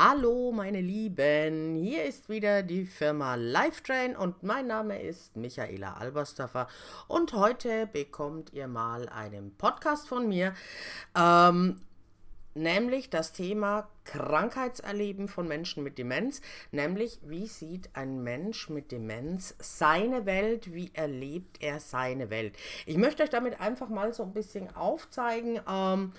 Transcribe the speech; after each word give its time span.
Hallo 0.00 0.52
meine 0.52 0.80
Lieben, 0.80 1.74
hier 1.74 2.04
ist 2.04 2.28
wieder 2.28 2.62
die 2.62 2.86
Firma 2.86 3.34
Lifetrain 3.34 4.14
und 4.14 4.44
mein 4.44 4.68
Name 4.68 5.02
ist 5.02 5.34
Michaela 5.34 5.94
Alberstoffer 5.94 6.68
und 7.08 7.32
heute 7.32 7.88
bekommt 7.88 8.52
ihr 8.52 8.68
mal 8.68 9.08
einen 9.08 9.56
Podcast 9.56 10.06
von 10.06 10.28
mir. 10.28 10.54
Ähm, 11.16 11.80
nämlich 12.54 13.10
das 13.10 13.32
Thema 13.32 13.88
Krankheitserleben 14.08 15.28
von 15.28 15.46
Menschen 15.46 15.82
mit 15.82 15.98
Demenz, 15.98 16.40
nämlich 16.72 17.20
wie 17.22 17.46
sieht 17.46 17.90
ein 17.92 18.22
Mensch 18.22 18.70
mit 18.70 18.90
Demenz 18.90 19.54
seine 19.58 20.24
Welt, 20.24 20.72
wie 20.72 20.90
erlebt 20.94 21.62
er 21.62 21.78
seine 21.78 22.30
Welt. 22.30 22.56
Ich 22.86 22.96
möchte 22.96 23.22
euch 23.22 23.30
damit 23.30 23.60
einfach 23.60 23.90
mal 23.90 24.14
so 24.14 24.22
ein 24.22 24.32
bisschen 24.32 24.74
aufzeigen, 24.74 25.60
ähm, 25.68 26.12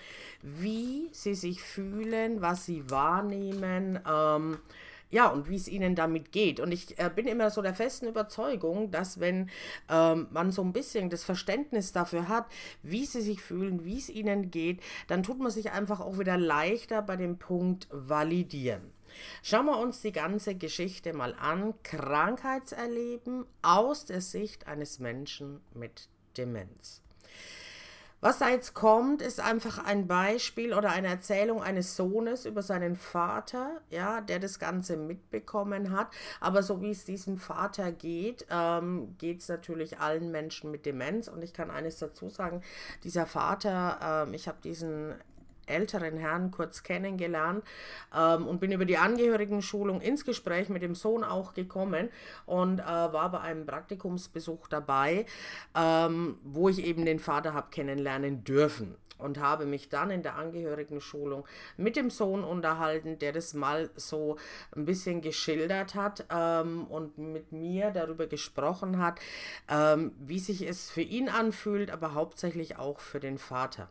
wie 0.43 1.09
sie 1.11 1.33
sich 1.33 1.63
fühlen, 1.63 2.41
was 2.41 2.65
sie 2.65 2.89
wahrnehmen. 2.91 3.99
Ähm, 4.07 4.59
ja, 5.09 5.27
und 5.27 5.49
wie 5.49 5.55
es 5.55 5.67
ihnen 5.67 5.95
damit 5.95 6.31
geht. 6.31 6.59
Und 6.59 6.71
ich 6.71 6.99
äh, 6.99 7.09
bin 7.13 7.27
immer 7.27 7.49
so 7.49 7.61
der 7.61 7.73
festen 7.73 8.07
Überzeugung, 8.07 8.91
dass 8.91 9.19
wenn 9.19 9.49
ähm, 9.89 10.27
man 10.31 10.51
so 10.51 10.61
ein 10.61 10.73
bisschen 10.73 11.09
das 11.09 11.23
Verständnis 11.23 11.91
dafür 11.91 12.27
hat, 12.27 12.45
wie 12.83 13.05
sie 13.05 13.21
sich 13.21 13.41
fühlen, 13.41 13.85
wie 13.85 13.97
es 13.97 14.09
ihnen 14.09 14.51
geht, 14.51 14.81
dann 15.07 15.23
tut 15.23 15.39
man 15.39 15.51
sich 15.51 15.71
einfach 15.71 15.99
auch 15.99 16.19
wieder 16.19 16.37
leichter 16.37 17.01
bei 17.01 17.15
dem 17.15 17.37
Punkt 17.37 17.87
validieren. 17.91 18.93
Schauen 19.41 19.65
wir 19.65 19.77
uns 19.79 20.01
die 20.01 20.11
ganze 20.11 20.55
Geschichte 20.55 21.13
mal 21.13 21.33
an. 21.33 21.73
Krankheitserleben 21.83 23.45
aus 23.61 24.05
der 24.05 24.21
Sicht 24.21 24.67
eines 24.67 24.99
Menschen 24.99 25.61
mit 25.73 26.07
Demenz. 26.37 27.01
Was 28.21 28.39
da 28.39 28.49
jetzt 28.49 28.73
kommt, 28.73 29.21
ist 29.21 29.39
einfach 29.39 29.77
ein 29.85 30.05
Beispiel 30.05 30.73
oder 30.73 30.89
eine 30.91 31.07
Erzählung 31.07 31.63
eines 31.63 31.95
Sohnes 31.95 32.45
über 32.45 32.61
seinen 32.61 32.97
Vater, 32.97 33.79
ja, 33.89 34.19
der 34.19 34.39
das 34.39 34.59
Ganze 34.59 34.97
mitbekommen 34.97 35.91
hat. 35.91 36.09
Aber 36.41 36.61
so 36.61 36.81
wie 36.81 36.91
es 36.91 37.05
diesem 37.05 37.37
Vater 37.37 37.93
geht, 37.93 38.45
ähm, 38.49 39.15
geht 39.17 39.39
es 39.39 39.47
natürlich 39.47 39.99
allen 39.99 40.31
Menschen 40.31 40.69
mit 40.69 40.85
Demenz. 40.85 41.29
Und 41.29 41.41
ich 41.43 41.53
kann 41.53 41.71
eines 41.71 41.97
dazu 41.97 42.27
sagen, 42.27 42.61
dieser 43.05 43.25
Vater, 43.25 44.25
ähm, 44.27 44.33
ich 44.33 44.49
habe 44.49 44.57
diesen 44.61 45.15
älteren 45.69 46.17
Herrn 46.17 46.51
kurz 46.51 46.83
kennengelernt 46.83 47.63
ähm, 48.15 48.47
und 48.47 48.59
bin 48.59 48.71
über 48.71 48.85
die 48.85 48.97
Angehörigenschulung 48.97 50.01
ins 50.01 50.25
Gespräch 50.25 50.69
mit 50.69 50.81
dem 50.81 50.95
Sohn 50.95 51.23
auch 51.23 51.53
gekommen 51.53 52.09
und 52.45 52.79
äh, 52.79 52.83
war 52.83 53.31
bei 53.31 53.39
einem 53.41 53.65
Praktikumsbesuch 53.65 54.67
dabei, 54.67 55.25
ähm, 55.75 56.37
wo 56.43 56.69
ich 56.69 56.83
eben 56.83 57.05
den 57.05 57.19
Vater 57.19 57.53
habe 57.53 57.69
kennenlernen 57.69 58.43
dürfen 58.43 58.95
und 59.19 59.39
habe 59.39 59.65
mich 59.65 59.89
dann 59.89 60.09
in 60.09 60.23
der 60.23 60.35
Angehörigenschulung 60.35 61.45
mit 61.77 61.95
dem 61.95 62.09
Sohn 62.09 62.43
unterhalten, 62.43 63.19
der 63.19 63.33
das 63.33 63.53
mal 63.53 63.89
so 63.95 64.37
ein 64.75 64.85
bisschen 64.85 65.21
geschildert 65.21 65.93
hat 65.93 66.25
ähm, 66.31 66.85
und 66.87 67.17
mit 67.17 67.51
mir 67.51 67.91
darüber 67.91 68.27
gesprochen 68.27 68.99
hat, 68.99 69.19
ähm, 69.69 70.13
wie 70.19 70.39
sich 70.39 70.67
es 70.67 70.89
für 70.89 71.01
ihn 71.01 71.29
anfühlt, 71.29 71.91
aber 71.91 72.13
hauptsächlich 72.13 72.77
auch 72.77 72.99
für 72.99 73.19
den 73.19 73.37
Vater. 73.37 73.89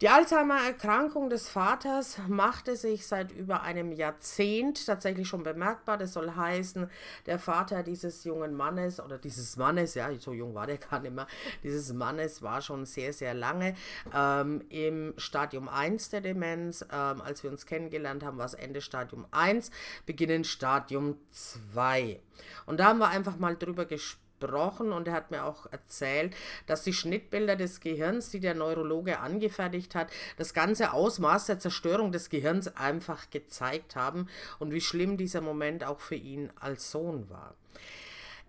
Die 0.00 0.08
Alzheimer-Erkrankung 0.08 1.28
des 1.28 1.48
Vaters 1.48 2.18
machte 2.28 2.76
sich 2.76 3.04
seit 3.04 3.32
über 3.32 3.62
einem 3.62 3.90
Jahrzehnt 3.90 4.86
tatsächlich 4.86 5.26
schon 5.26 5.42
bemerkbar. 5.42 5.98
Das 5.98 6.12
soll 6.12 6.36
heißen, 6.36 6.88
der 7.26 7.40
Vater 7.40 7.82
dieses 7.82 8.22
jungen 8.22 8.54
Mannes 8.54 9.00
oder 9.00 9.18
dieses 9.18 9.56
Mannes, 9.56 9.96
ja, 9.96 10.08
so 10.20 10.32
jung 10.32 10.54
war 10.54 10.68
der 10.68 10.76
gar 10.90 11.00
nicht 11.00 11.12
mehr, 11.12 11.26
dieses 11.64 11.92
Mannes 11.92 12.42
war 12.42 12.62
schon 12.62 12.86
sehr, 12.86 13.12
sehr 13.12 13.34
lange 13.34 13.74
ähm, 14.14 14.64
im 14.68 15.14
Stadium 15.16 15.68
1 15.68 16.10
der 16.10 16.20
Demenz. 16.20 16.82
Ähm, 16.82 17.20
als 17.20 17.42
wir 17.42 17.50
uns 17.50 17.66
kennengelernt 17.66 18.22
haben, 18.22 18.38
war 18.38 18.46
es 18.46 18.54
Ende 18.54 18.80
Stadium 18.80 19.26
1, 19.32 19.72
beginnend 20.06 20.46
Stadium 20.46 21.16
2. 21.32 22.20
Und 22.66 22.78
da 22.78 22.84
haben 22.84 23.00
wir 23.00 23.08
einfach 23.08 23.36
mal 23.36 23.56
drüber 23.56 23.84
gesprochen 23.84 24.27
gesprochen 24.40 24.92
und 24.92 25.08
er 25.08 25.14
hat 25.14 25.30
mir 25.30 25.44
auch 25.44 25.66
erzählt, 25.70 26.34
dass 26.66 26.82
die 26.82 26.92
Schnittbilder 26.92 27.56
des 27.56 27.80
Gehirns, 27.80 28.30
die 28.30 28.40
der 28.40 28.54
Neurologe 28.54 29.20
angefertigt 29.20 29.94
hat, 29.94 30.10
das 30.36 30.54
ganze 30.54 30.92
Ausmaß 30.92 31.46
der 31.46 31.58
Zerstörung 31.58 32.12
des 32.12 32.30
Gehirns 32.30 32.76
einfach 32.76 33.30
gezeigt 33.30 33.96
haben 33.96 34.28
und 34.58 34.72
wie 34.72 34.80
schlimm 34.80 35.16
dieser 35.16 35.40
Moment 35.40 35.84
auch 35.84 36.00
für 36.00 36.16
ihn 36.16 36.50
als 36.60 36.90
Sohn 36.90 37.28
war. 37.30 37.54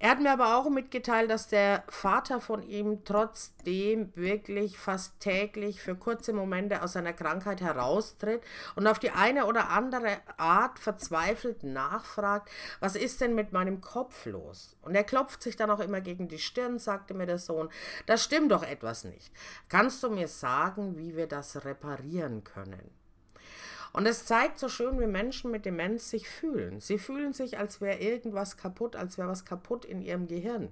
Er 0.02 0.12
hat 0.12 0.22
mir 0.22 0.32
aber 0.32 0.56
auch 0.56 0.70
mitgeteilt, 0.70 1.30
dass 1.30 1.50
der 1.50 1.84
Vater 1.90 2.40
von 2.40 2.64
ihm 2.64 3.04
trotzdem 3.04 4.16
wirklich 4.16 4.78
fast 4.78 5.20
täglich 5.20 5.82
für 5.82 5.94
kurze 5.94 6.32
Momente 6.32 6.82
aus 6.82 6.94
seiner 6.94 7.12
Krankheit 7.12 7.60
heraustritt 7.60 8.42
und 8.78 8.88
auf 8.88 9.00
die 9.00 9.12
eine 9.12 9.46
oder 9.46 9.70
andere 9.70 10.20
Art 10.38 10.80
verzweifelt 10.80 11.64
nachfragt, 11.64 12.50
was 12.80 12.96
ist 12.96 13.20
denn 13.20 13.36
mit 13.36 13.52
meinem 13.52 13.82
Kopf 13.82 14.26
los? 14.26 14.78
Und 14.84 14.96
er 14.96 15.04
klopft 15.04 15.44
sich 15.44 15.58
dann 15.58 15.70
auch 15.70 15.82
immer 15.82 16.00
gegen 16.00 16.30
die 16.30 16.40
Stirn, 16.40 16.80
sagte 16.80 17.14
mir 17.14 17.26
der 17.26 17.38
Sohn, 17.38 17.70
da 18.06 18.16
stimmt 18.16 18.54
doch 18.54 18.64
etwas 18.64 19.04
nicht. 19.04 19.34
Kannst 19.68 20.02
du 20.02 20.10
mir 20.10 20.30
sagen, 20.30 20.98
wie 20.98 21.18
wir 21.18 21.28
das 21.28 21.66
reparieren 21.66 22.46
können? 22.46 22.99
Und 23.94 24.06
es 24.06 24.26
zeigt 24.26 24.60
so 24.60 24.70
schön, 24.70 25.00
wie 25.00 25.08
Menschen 25.08 25.52
mit 25.52 25.66
Demenz 25.66 26.10
sich 26.10 26.30
fühlen. 26.30 26.80
Sie 26.80 26.98
fühlen 26.98 27.34
sich, 27.34 27.58
als 27.58 27.82
wäre 27.82 28.00
irgendwas 28.00 28.58
kaputt, 28.58 28.96
als 28.96 29.18
wäre 29.18 29.30
was 29.30 29.46
kaputt 29.46 29.86
in 29.86 30.02
ihrem 30.02 30.28
Gehirn. 30.28 30.70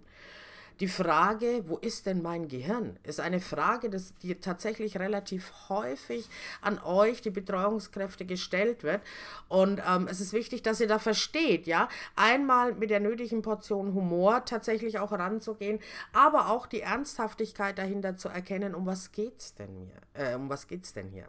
Die 0.79 0.87
Frage, 0.87 1.63
wo 1.65 1.77
ist 1.77 2.05
denn 2.05 2.21
mein 2.21 2.47
Gehirn, 2.47 2.99
ist 3.01 3.19
eine 3.19 3.39
Frage, 3.39 3.89
die 4.21 4.35
tatsächlich 4.35 4.99
relativ 4.99 5.51
häufig 5.69 6.29
an 6.61 6.79
euch, 6.79 7.21
die 7.23 7.31
Betreuungskräfte, 7.31 8.25
gestellt 8.25 8.83
wird. 8.83 9.01
Und 9.47 9.81
ähm, 9.87 10.07
es 10.07 10.21
ist 10.21 10.33
wichtig, 10.33 10.61
dass 10.61 10.79
ihr 10.79 10.87
da 10.87 10.99
versteht, 10.99 11.65
ja, 11.65 11.89
einmal 12.15 12.75
mit 12.75 12.91
der 12.91 12.99
nötigen 12.99 13.41
Portion 13.41 13.95
Humor 13.95 14.45
tatsächlich 14.45 14.99
auch 14.99 15.11
ranzugehen, 15.11 15.79
aber 16.13 16.49
auch 16.49 16.67
die 16.67 16.81
Ernsthaftigkeit 16.81 17.79
dahinter 17.79 18.15
zu 18.15 18.29
erkennen, 18.29 18.75
um 18.75 18.85
was 18.85 19.11
geht's 19.11 19.55
denn 19.55 19.79
mir, 19.79 19.95
äh, 20.13 20.35
um 20.35 20.47
was 20.47 20.67
geht's 20.67 20.93
denn 20.93 21.09
hier? 21.09 21.25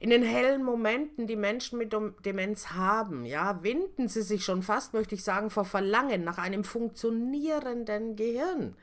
In 0.00 0.08
den 0.08 0.22
hellen 0.22 0.64
Momenten, 0.64 1.26
die 1.26 1.36
Menschen 1.36 1.78
mit 1.78 1.94
Demenz 2.24 2.70
haben, 2.70 3.26
ja, 3.26 3.62
winden 3.62 4.08
sie 4.08 4.22
sich 4.22 4.46
schon 4.46 4.62
fast, 4.62 4.94
möchte 4.94 5.14
ich 5.14 5.22
sagen, 5.22 5.50
vor 5.50 5.66
Verlangen 5.66 6.24
nach 6.24 6.38
einem 6.38 6.64
funktionierenden 6.64 8.16
Gehirn. 8.16 8.76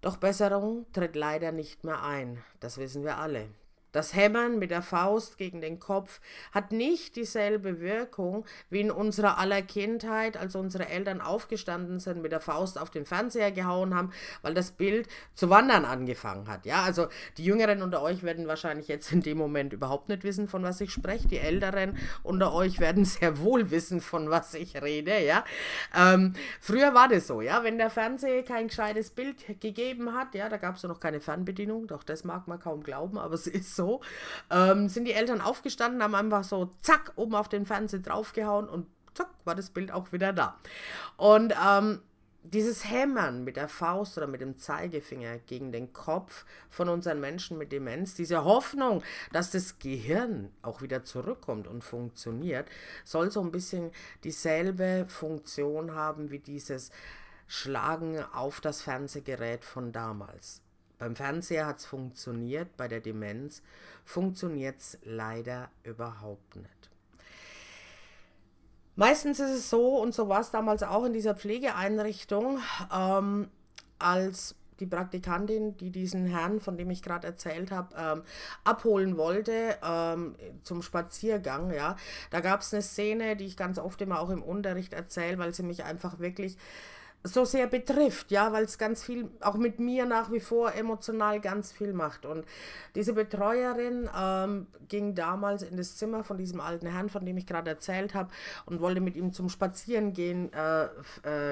Doch 0.00 0.16
Besserung 0.16 0.86
tritt 0.92 1.16
leider 1.16 1.50
nicht 1.50 1.82
mehr 1.82 2.04
ein, 2.04 2.38
das 2.60 2.78
wissen 2.78 3.02
wir 3.02 3.18
alle. 3.18 3.48
Das 3.92 4.14
Hämmern 4.14 4.58
mit 4.58 4.70
der 4.70 4.80
Faust 4.80 5.36
gegen 5.36 5.60
den 5.60 5.78
Kopf 5.78 6.20
hat 6.50 6.72
nicht 6.72 7.14
dieselbe 7.16 7.78
Wirkung 7.80 8.46
wie 8.70 8.80
in 8.80 8.90
unserer 8.90 9.36
aller 9.36 9.60
Kindheit, 9.60 10.38
als 10.38 10.56
unsere 10.56 10.88
Eltern 10.88 11.20
aufgestanden 11.20 12.00
sind, 12.00 12.22
mit 12.22 12.32
der 12.32 12.40
Faust 12.40 12.80
auf 12.80 12.88
den 12.88 13.04
Fernseher 13.04 13.52
gehauen 13.52 13.94
haben, 13.94 14.10
weil 14.40 14.54
das 14.54 14.70
Bild 14.70 15.08
zu 15.34 15.50
wandern 15.50 15.84
angefangen 15.84 16.48
hat. 16.48 16.64
Ja, 16.64 16.82
also 16.82 17.08
die 17.36 17.44
Jüngeren 17.44 17.82
unter 17.82 18.00
euch 18.00 18.22
werden 18.22 18.46
wahrscheinlich 18.46 18.88
jetzt 18.88 19.12
in 19.12 19.20
dem 19.20 19.36
Moment 19.36 19.74
überhaupt 19.74 20.08
nicht 20.08 20.24
wissen, 20.24 20.48
von 20.48 20.62
was 20.62 20.80
ich 20.80 20.90
spreche. 20.90 21.28
Die 21.28 21.38
Älteren 21.38 21.98
unter 22.22 22.54
euch 22.54 22.80
werden 22.80 23.04
sehr 23.04 23.40
wohl 23.40 23.70
wissen, 23.70 24.00
von 24.00 24.30
was 24.30 24.54
ich 24.54 24.80
rede. 24.80 25.22
Ja, 25.22 25.44
ähm, 25.94 26.32
früher 26.60 26.94
war 26.94 27.08
das 27.08 27.26
so. 27.26 27.42
Ja, 27.42 27.62
wenn 27.62 27.76
der 27.76 27.90
Fernseher 27.90 28.42
kein 28.42 28.68
gescheites 28.68 29.10
Bild 29.10 29.60
gegeben 29.60 30.14
hat, 30.14 30.34
ja, 30.34 30.48
da 30.48 30.56
gab 30.56 30.76
es 30.76 30.82
noch 30.84 30.98
keine 30.98 31.20
Fernbedienung. 31.20 31.88
Doch 31.88 32.04
das 32.04 32.24
mag 32.24 32.48
man 32.48 32.58
kaum 32.58 32.82
glauben, 32.82 33.18
aber 33.18 33.34
es 33.34 33.46
ist 33.46 33.76
so 33.76 33.81
so, 33.82 34.00
ähm, 34.50 34.88
sind 34.88 35.06
die 35.06 35.12
Eltern 35.12 35.40
aufgestanden, 35.40 36.02
haben 36.02 36.14
einfach 36.14 36.44
so 36.44 36.70
zack 36.80 37.12
oben 37.16 37.34
auf 37.34 37.48
den 37.48 37.66
Fernseher 37.66 38.00
draufgehauen 38.00 38.68
und 38.68 38.86
zack 39.14 39.28
war 39.44 39.54
das 39.54 39.70
Bild 39.70 39.92
auch 39.92 40.12
wieder 40.12 40.32
da. 40.32 40.56
Und 41.16 41.52
ähm, 41.64 42.00
dieses 42.44 42.90
Hämmern 42.90 43.44
mit 43.44 43.56
der 43.56 43.68
Faust 43.68 44.18
oder 44.18 44.26
mit 44.26 44.40
dem 44.40 44.58
Zeigefinger 44.58 45.38
gegen 45.38 45.70
den 45.70 45.92
Kopf 45.92 46.44
von 46.70 46.88
unseren 46.88 47.20
Menschen 47.20 47.56
mit 47.56 47.72
Demenz, 47.72 48.14
diese 48.14 48.44
Hoffnung, 48.44 49.02
dass 49.32 49.50
das 49.50 49.78
Gehirn 49.78 50.50
auch 50.62 50.82
wieder 50.82 51.04
zurückkommt 51.04 51.68
und 51.68 51.84
funktioniert, 51.84 52.68
soll 53.04 53.30
so 53.30 53.40
ein 53.40 53.52
bisschen 53.52 53.92
dieselbe 54.24 55.06
Funktion 55.08 55.94
haben 55.94 56.30
wie 56.30 56.40
dieses 56.40 56.90
Schlagen 57.46 58.22
auf 58.32 58.60
das 58.60 58.82
Fernsehgerät 58.82 59.64
von 59.64 59.92
damals. 59.92 60.62
Beim 61.02 61.16
Fernseher 61.16 61.66
hat 61.66 61.80
es 61.80 61.84
funktioniert, 61.84 62.76
bei 62.76 62.86
der 62.86 63.00
Demenz 63.00 63.60
funktioniert 64.04 64.78
es 64.78 64.98
leider 65.02 65.68
überhaupt 65.82 66.54
nicht. 66.54 66.90
Meistens 68.94 69.40
ist 69.40 69.50
es 69.50 69.68
so, 69.68 70.00
und 70.00 70.14
so 70.14 70.28
war 70.28 70.38
es 70.38 70.52
damals 70.52 70.84
auch 70.84 71.04
in 71.04 71.12
dieser 71.12 71.34
Pflegeeinrichtung, 71.34 72.60
ähm, 72.96 73.50
als 73.98 74.54
die 74.78 74.86
Praktikantin, 74.86 75.76
die 75.76 75.90
diesen 75.90 76.26
Herrn, 76.26 76.60
von 76.60 76.76
dem 76.76 76.88
ich 76.90 77.02
gerade 77.02 77.26
erzählt 77.26 77.72
habe, 77.72 77.96
ähm, 77.98 78.22
abholen 78.62 79.16
wollte 79.16 79.78
ähm, 79.84 80.36
zum 80.62 80.82
Spaziergang, 80.82 81.72
ja, 81.72 81.96
da 82.30 82.38
gab 82.38 82.60
es 82.60 82.72
eine 82.72 82.80
Szene, 82.80 83.34
die 83.34 83.46
ich 83.46 83.56
ganz 83.56 83.80
oft 83.80 84.00
immer 84.02 84.20
auch 84.20 84.30
im 84.30 84.44
Unterricht 84.44 84.92
erzähle, 84.92 85.38
weil 85.38 85.52
sie 85.52 85.64
mich 85.64 85.82
einfach 85.82 86.20
wirklich 86.20 86.56
so 87.24 87.44
sehr 87.44 87.66
betrifft, 87.68 88.30
ja, 88.30 88.52
weil 88.52 88.64
es 88.64 88.78
ganz 88.78 89.04
viel, 89.04 89.30
auch 89.40 89.54
mit 89.54 89.78
mir 89.78 90.06
nach 90.06 90.32
wie 90.32 90.40
vor 90.40 90.74
emotional 90.74 91.40
ganz 91.40 91.70
viel 91.70 91.92
macht. 91.92 92.26
Und 92.26 92.44
diese 92.94 93.12
Betreuerin 93.12 94.10
ähm, 94.16 94.66
ging 94.88 95.14
damals 95.14 95.62
in 95.62 95.76
das 95.76 95.96
Zimmer 95.96 96.24
von 96.24 96.36
diesem 96.36 96.60
alten 96.60 96.86
Herrn, 96.86 97.08
von 97.08 97.24
dem 97.24 97.36
ich 97.36 97.46
gerade 97.46 97.70
erzählt 97.70 98.14
habe, 98.14 98.30
und 98.66 98.80
wollte 98.80 99.00
mit 99.00 99.16
ihm 99.16 99.32
zum 99.32 99.48
Spazierengehen 99.48 100.52
äh, 100.52 100.84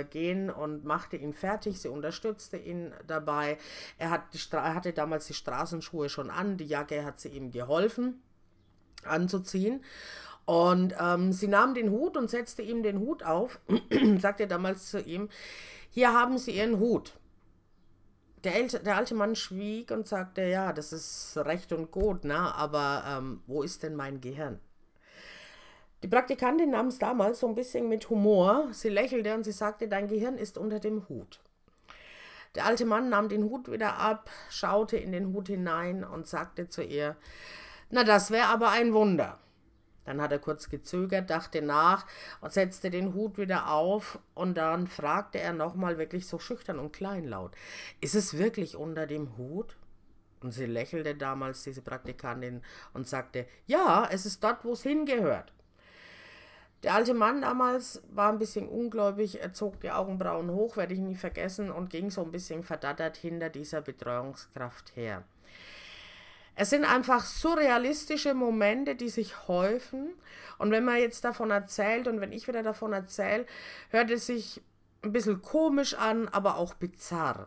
äh, 0.01 0.05
gehen 0.05 0.51
und 0.51 0.85
machte 0.85 1.17
ihn 1.17 1.33
fertig. 1.33 1.81
Sie 1.81 1.89
unterstützte 1.89 2.57
ihn 2.57 2.93
dabei. 3.07 3.59
Er, 3.99 4.11
hat 4.11 4.35
die 4.35 4.41
er 4.53 4.75
hatte 4.75 4.93
damals 4.93 5.27
die 5.27 5.35
Straßenschuhe 5.35 6.09
schon 6.09 6.31
an, 6.31 6.57
die 6.57 6.67
Jacke 6.67 7.05
hat 7.05 7.21
sie 7.21 7.29
ihm 7.29 7.53
geholfen 7.53 8.21
anzuziehen. 9.05 9.83
Und 10.51 10.97
ähm, 10.99 11.33
sie 11.33 11.47
nahm 11.47 11.75
den 11.75 11.93
Hut 11.93 12.17
und 12.17 12.29
setzte 12.29 12.63
ihm 12.63 12.83
den 12.83 12.99
Hut 12.99 13.23
auf, 13.23 13.61
sagte 14.19 14.49
damals 14.49 14.91
zu 14.91 15.01
ihm, 15.01 15.29
hier 15.91 16.13
haben 16.13 16.39
Sie 16.39 16.57
Ihren 16.57 16.81
Hut. 16.81 17.13
Der, 18.43 18.57
älte, 18.57 18.81
der 18.81 18.97
alte 18.97 19.15
Mann 19.15 19.37
schwieg 19.37 19.93
und 19.93 20.09
sagte, 20.09 20.43
ja, 20.43 20.73
das 20.73 20.93
ist 20.93 21.37
recht 21.37 21.73
und 21.73 21.93
gut, 21.93 22.25
ne? 22.25 22.53
aber 22.53 23.05
ähm, 23.07 23.45
wo 23.47 23.63
ist 23.63 23.85
denn 23.85 23.95
mein 23.95 24.21
Gehirn? 24.21 24.59
Die 26.03 26.09
Praktikantin 26.09 26.71
nahm 26.71 26.89
es 26.89 26.99
damals 26.99 27.39
so 27.39 27.47
ein 27.47 27.55
bisschen 27.55 27.89
mit 27.89 28.11
Humor. 28.11 28.71
Sie 28.73 28.89
lächelte 28.89 29.33
und 29.37 29.45
sie 29.45 29.53
sagte, 29.53 29.87
dein 29.87 30.09
Gehirn 30.09 30.37
ist 30.37 30.59
unter 30.59 30.81
dem 30.81 31.09
Hut. 31.09 31.39
Der 32.57 32.67
alte 32.67 32.87
Mann 32.87 33.09
nahm 33.09 33.29
den 33.29 33.45
Hut 33.45 33.71
wieder 33.71 33.99
ab, 33.99 34.29
schaute 34.49 34.97
in 34.97 35.13
den 35.13 35.33
Hut 35.33 35.47
hinein 35.47 36.03
und 36.03 36.27
sagte 36.27 36.69
zu 36.69 36.83
ihr, 36.83 37.15
na, 37.91 38.03
das 38.03 38.33
wäre 38.33 38.47
aber 38.47 38.71
ein 38.71 38.95
Wunder. 38.95 39.39
Dann 40.11 40.21
hat 40.21 40.33
er 40.33 40.41
kurz 40.41 40.69
gezögert, 40.69 41.31
dachte 41.31 41.63
nach 41.63 42.05
und 42.41 42.53
setzte 42.53 42.91
den 42.91 43.15
Hut 43.15 43.39
wieder 43.39 43.71
auf 43.71 44.19
und 44.35 44.57
dann 44.57 44.89
fragte 44.89 45.39
er 45.39 45.53
nochmal 45.53 45.99
wirklich 45.99 46.27
so 46.27 46.41
schüchtern 46.41 46.81
und 46.81 46.93
kleinlaut, 46.93 47.53
ist 48.01 48.17
es 48.17 48.37
wirklich 48.37 48.75
unter 48.75 49.07
dem 49.07 49.37
Hut? 49.37 49.77
Und 50.43 50.51
sie 50.51 50.67
lächelte 50.67 51.15
damals, 51.15 51.63
diese 51.63 51.81
Praktikantin, 51.81 52.63
und 52.93 53.07
sagte, 53.07 53.47
ja, 53.69 54.09
es 54.11 54.27
ist 54.27 54.43
dort, 54.43 54.65
wo 54.65 54.73
es 54.73 54.83
hingehört. 54.83 55.53
Der 56.83 56.95
alte 56.95 57.15
Mann 57.15 57.43
damals 57.43 58.03
war 58.11 58.33
ein 58.33 58.41
bisschen 58.41 58.69
ungläubig, 58.69 59.41
er 59.41 59.53
zog 59.53 59.81
die 59.81 59.93
Augenbrauen 59.93 60.51
hoch, 60.51 60.77
werde 60.77 60.95
ich 60.95 61.01
nie 61.01 61.15
vergessen, 61.15 61.71
und 61.71 61.91
ging 61.91 62.11
so 62.11 62.25
ein 62.25 62.33
bisschen 62.33 62.65
verdattert 62.65 63.17
hinter 63.17 63.49
dieser 63.49 63.81
Betreuungskraft 63.81 64.97
her. 64.97 65.23
Es 66.61 66.69
sind 66.69 66.85
einfach 66.85 67.25
surrealistische 67.25 68.35
Momente, 68.35 68.95
die 68.95 69.09
sich 69.09 69.49
häufen. 69.49 70.11
Und 70.59 70.71
wenn 70.73 70.85
man 70.85 70.99
jetzt 70.99 71.25
davon 71.25 71.51
erzählt 71.51 72.07
und 72.07 72.21
wenn 72.21 72.33
ich 72.33 72.49
wieder 72.49 72.63
davon 72.63 72.93
erzähle, 72.93 73.47
hört 73.89 74.11
es 74.11 74.27
sich 74.27 74.61
ein 75.01 75.11
bisschen 75.11 75.41
komisch 75.41 75.95
an, 75.95 76.29
aber 76.29 76.59
auch 76.59 76.75
bizarr. 76.75 77.47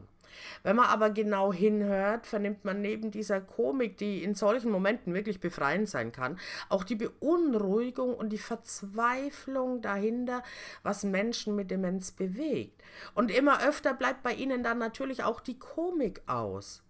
Wenn 0.64 0.78
man 0.78 0.88
aber 0.88 1.12
genau 1.12 1.54
hinhört, 1.54 2.26
vernimmt 2.26 2.66
man 2.66 2.82
neben 2.82 3.12
dieser 3.12 3.40
Komik, 3.40 3.98
die 3.98 4.24
in 4.24 4.34
solchen 4.34 4.72
Momenten 4.72 5.14
wirklich 5.14 5.40
befreiend 5.40 5.88
sein 5.88 6.12
kann, 6.12 6.40
auch 6.70 6.84
die 6.84 6.96
Beunruhigung 6.96 8.16
und 8.16 8.30
die 8.30 8.40
Verzweiflung 8.40 9.84
dahinter, 9.84 10.42
was 10.82 11.04
Menschen 11.04 11.56
mit 11.56 11.70
Demenz 11.70 12.14
bewegt. 12.14 12.82
Und 13.14 13.30
immer 13.30 13.64
öfter 13.64 13.94
bleibt 13.94 14.24
bei 14.24 14.34
ihnen 14.34 14.64
dann 14.64 14.80
natürlich 14.80 15.24
auch 15.24 15.40
die 15.40 15.60
Komik 15.60 16.24
aus. 16.26 16.82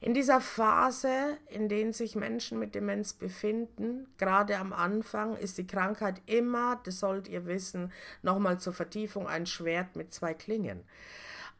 In 0.00 0.14
dieser 0.14 0.40
Phase, 0.40 1.38
in 1.48 1.68
der 1.68 1.92
sich 1.92 2.14
Menschen 2.14 2.58
mit 2.58 2.74
Demenz 2.74 3.12
befinden, 3.12 4.06
gerade 4.16 4.58
am 4.58 4.72
Anfang, 4.72 5.36
ist 5.36 5.58
die 5.58 5.66
Krankheit 5.66 6.22
immer, 6.26 6.80
das 6.84 7.00
sollt 7.00 7.28
ihr 7.28 7.46
wissen, 7.46 7.92
nochmal 8.22 8.60
zur 8.60 8.72
Vertiefung 8.72 9.26
ein 9.26 9.46
Schwert 9.46 9.96
mit 9.96 10.14
zwei 10.14 10.34
Klingen. 10.34 10.84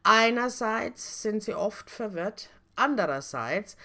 Einerseits 0.03 1.21
sind 1.21 1.43
sie 1.43 1.53
oft 1.53 1.89
verwirrt, 1.89 2.49
andererseits 2.75 3.75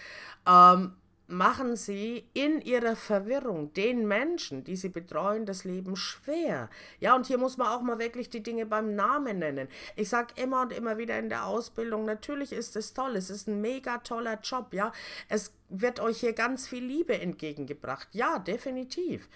ähm, 0.46 0.94
machen 1.34 1.76
sie 1.76 2.28
in 2.32 2.60
ihrer 2.60 2.96
Verwirrung 2.96 3.72
den 3.74 4.06
Menschen, 4.06 4.64
die 4.64 4.76
sie 4.76 4.88
betreuen, 4.88 5.46
das 5.46 5.64
Leben 5.64 5.96
schwer. 5.96 6.70
Ja, 7.00 7.14
und 7.14 7.26
hier 7.26 7.38
muss 7.38 7.56
man 7.56 7.68
auch 7.68 7.82
mal 7.82 7.98
wirklich 7.98 8.30
die 8.30 8.42
Dinge 8.42 8.66
beim 8.66 8.94
Namen 8.94 9.40
nennen. 9.40 9.68
Ich 9.96 10.08
sage 10.08 10.34
immer 10.40 10.62
und 10.62 10.72
immer 10.72 10.96
wieder 10.96 11.18
in 11.18 11.28
der 11.28 11.46
Ausbildung, 11.46 12.04
natürlich 12.04 12.52
ist 12.52 12.76
es 12.76 12.94
toll, 12.94 13.16
es 13.16 13.30
ist 13.30 13.48
ein 13.48 13.60
mega 13.60 13.98
toller 13.98 14.38
Job, 14.40 14.72
ja. 14.72 14.92
Es 15.28 15.52
wird 15.68 16.00
euch 16.00 16.20
hier 16.20 16.32
ganz 16.32 16.68
viel 16.68 16.84
Liebe 16.84 17.18
entgegengebracht. 17.20 18.08
Ja, 18.12 18.38
definitiv. 18.38 19.28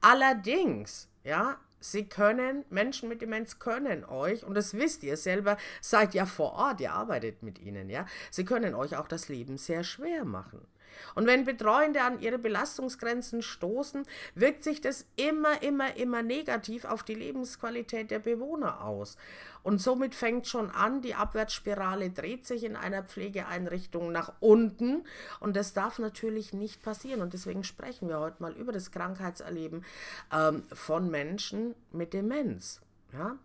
Allerdings, 0.00 1.08
ja, 1.24 1.58
Sie 1.78 2.08
können, 2.08 2.64
Menschen 2.68 3.08
mit 3.08 3.22
Demenz 3.22 3.58
können 3.58 4.04
euch, 4.04 4.44
und 4.44 4.54
das 4.54 4.74
wisst 4.74 5.04
ihr 5.04 5.16
selber, 5.16 5.56
seid 5.80 6.14
ja 6.14 6.26
vor 6.26 6.52
Ort, 6.54 6.80
ihr 6.80 6.92
arbeitet 6.92 7.42
mit 7.42 7.60
ihnen, 7.60 7.90
ja. 7.90 8.06
Sie 8.30 8.44
können 8.44 8.74
euch 8.74 8.96
auch 8.96 9.08
das 9.08 9.28
Leben 9.28 9.56
sehr 9.56 9.84
schwer 9.84 10.24
machen. 10.24 10.66
Und 11.14 11.26
wenn 11.26 11.44
Betreuende 11.44 12.02
an 12.02 12.20
ihre 12.20 12.38
Belastungsgrenzen 12.38 13.42
stoßen, 13.42 14.04
wirkt 14.34 14.64
sich 14.64 14.80
das 14.80 15.06
immer, 15.16 15.62
immer, 15.62 15.96
immer 15.96 16.22
negativ 16.22 16.84
auf 16.84 17.02
die 17.02 17.14
Lebensqualität 17.14 18.10
der 18.10 18.18
Bewohner 18.18 18.84
aus. 18.84 19.16
Und 19.62 19.80
somit 19.80 20.14
fängt 20.14 20.46
schon 20.46 20.70
an, 20.70 21.02
die 21.02 21.14
Abwärtsspirale 21.14 22.10
dreht 22.10 22.46
sich 22.46 22.62
in 22.62 22.76
einer 22.76 23.02
Pflegeeinrichtung 23.02 24.12
nach 24.12 24.32
unten. 24.38 25.04
Und 25.40 25.56
das 25.56 25.72
darf 25.72 25.98
natürlich 25.98 26.52
nicht 26.52 26.82
passieren. 26.82 27.20
Und 27.20 27.32
deswegen 27.32 27.64
sprechen 27.64 28.08
wir 28.08 28.20
heute 28.20 28.40
mal 28.40 28.52
über 28.52 28.70
das 28.70 28.92
Krankheitserleben 28.92 29.84
ähm, 30.32 30.62
von 30.72 31.10
Menschen 31.10 31.74
mit 31.90 32.12
Demenz. 32.12 32.80
Ja? 33.16 33.38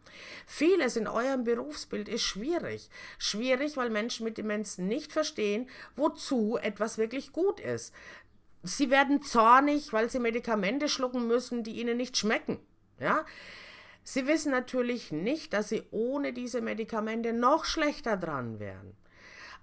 Vieles 0.45 0.95
in 0.95 1.07
eurem 1.07 1.43
Berufsbild 1.43 2.09
ist 2.09 2.23
schwierig. 2.23 2.89
Schwierig, 3.17 3.77
weil 3.77 3.89
Menschen 3.89 4.23
mit 4.25 4.37
Demenz 4.37 4.77
nicht 4.77 5.11
verstehen, 5.11 5.69
wozu 5.95 6.57
etwas 6.61 6.97
wirklich 6.97 7.31
gut 7.31 7.59
ist. 7.59 7.93
Sie 8.63 8.89
werden 8.89 9.23
zornig, 9.23 9.93
weil 9.93 10.09
sie 10.09 10.19
Medikamente 10.19 10.89
schlucken 10.89 11.27
müssen, 11.27 11.63
die 11.63 11.79
ihnen 11.79 11.97
nicht 11.97 12.17
schmecken. 12.17 12.59
Ja? 12.99 13.25
Sie 14.03 14.27
wissen 14.27 14.51
natürlich 14.51 15.11
nicht, 15.11 15.53
dass 15.53 15.69
sie 15.69 15.83
ohne 15.91 16.33
diese 16.33 16.61
Medikamente 16.61 17.33
noch 17.33 17.65
schlechter 17.65 18.17
dran 18.17 18.59
wären. 18.59 18.95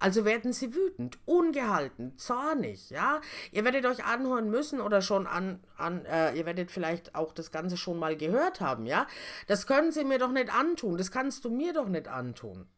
Also 0.00 0.25
werden 0.25 0.53
sie 0.53 0.75
wütend, 0.75 1.19
ungehalten, 1.25 2.17
zornig, 2.19 2.91
ja. 2.91 3.21
Ihr 3.50 3.65
werdet 3.65 3.85
euch 3.87 4.05
anhören 4.05 4.49
müssen 4.49 4.81
oder 4.81 5.03
schon 5.03 5.27
an, 5.27 5.61
an 5.77 6.05
äh, 6.05 6.35
ihr 6.37 6.47
werdet 6.47 6.71
vielleicht 6.71 7.15
auch 7.15 7.33
das 7.33 7.50
Ganze 7.50 7.77
schon 7.77 7.99
mal 7.99 8.17
gehört 8.17 8.61
haben, 8.61 8.87
ja. 8.87 9.06
Das 9.49 9.67
können 9.67 9.91
sie 9.91 10.05
mir 10.05 10.19
doch 10.19 10.31
nicht 10.31 10.55
antun, 10.55 10.99
das 10.99 11.11
kannst 11.11 11.45
du 11.45 11.50
mir 11.50 11.73
doch 11.73 11.88
nicht 11.88 12.07
antun. 12.07 12.69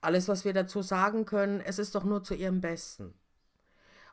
Alles, 0.00 0.28
was 0.28 0.44
wir 0.44 0.52
dazu 0.52 0.82
sagen 0.82 1.24
können, 1.24 1.60
es 1.60 1.78
ist 1.78 1.94
doch 1.94 2.04
nur 2.04 2.22
zu 2.22 2.34
ihrem 2.34 2.60
Besten. 2.60 3.14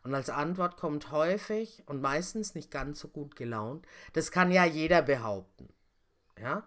Und 0.04 0.16
als 0.16 0.30
Antwort 0.30 0.78
kommt 0.78 1.12
häufig 1.12 1.84
und 1.86 2.02
meistens 2.02 2.56
nicht 2.56 2.72
ganz 2.72 3.00
so 3.00 3.08
gut 3.08 3.36
gelaunt, 3.36 3.86
das 4.14 4.32
kann 4.32 4.52
ja 4.52 4.66
jeder 4.66 5.02
behaupten. 5.02 5.70
Ja? 6.40 6.66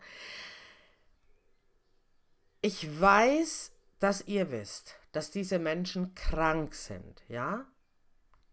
Ich 2.61 3.01
weiß, 3.01 3.73
dass 3.99 4.27
ihr 4.27 4.51
wisst, 4.51 4.97
dass 5.15 5.31
diese 5.31 5.61
Menschen 5.61 6.15
krank 6.15 6.75
sind, 6.75 7.23
ja? 7.29 7.65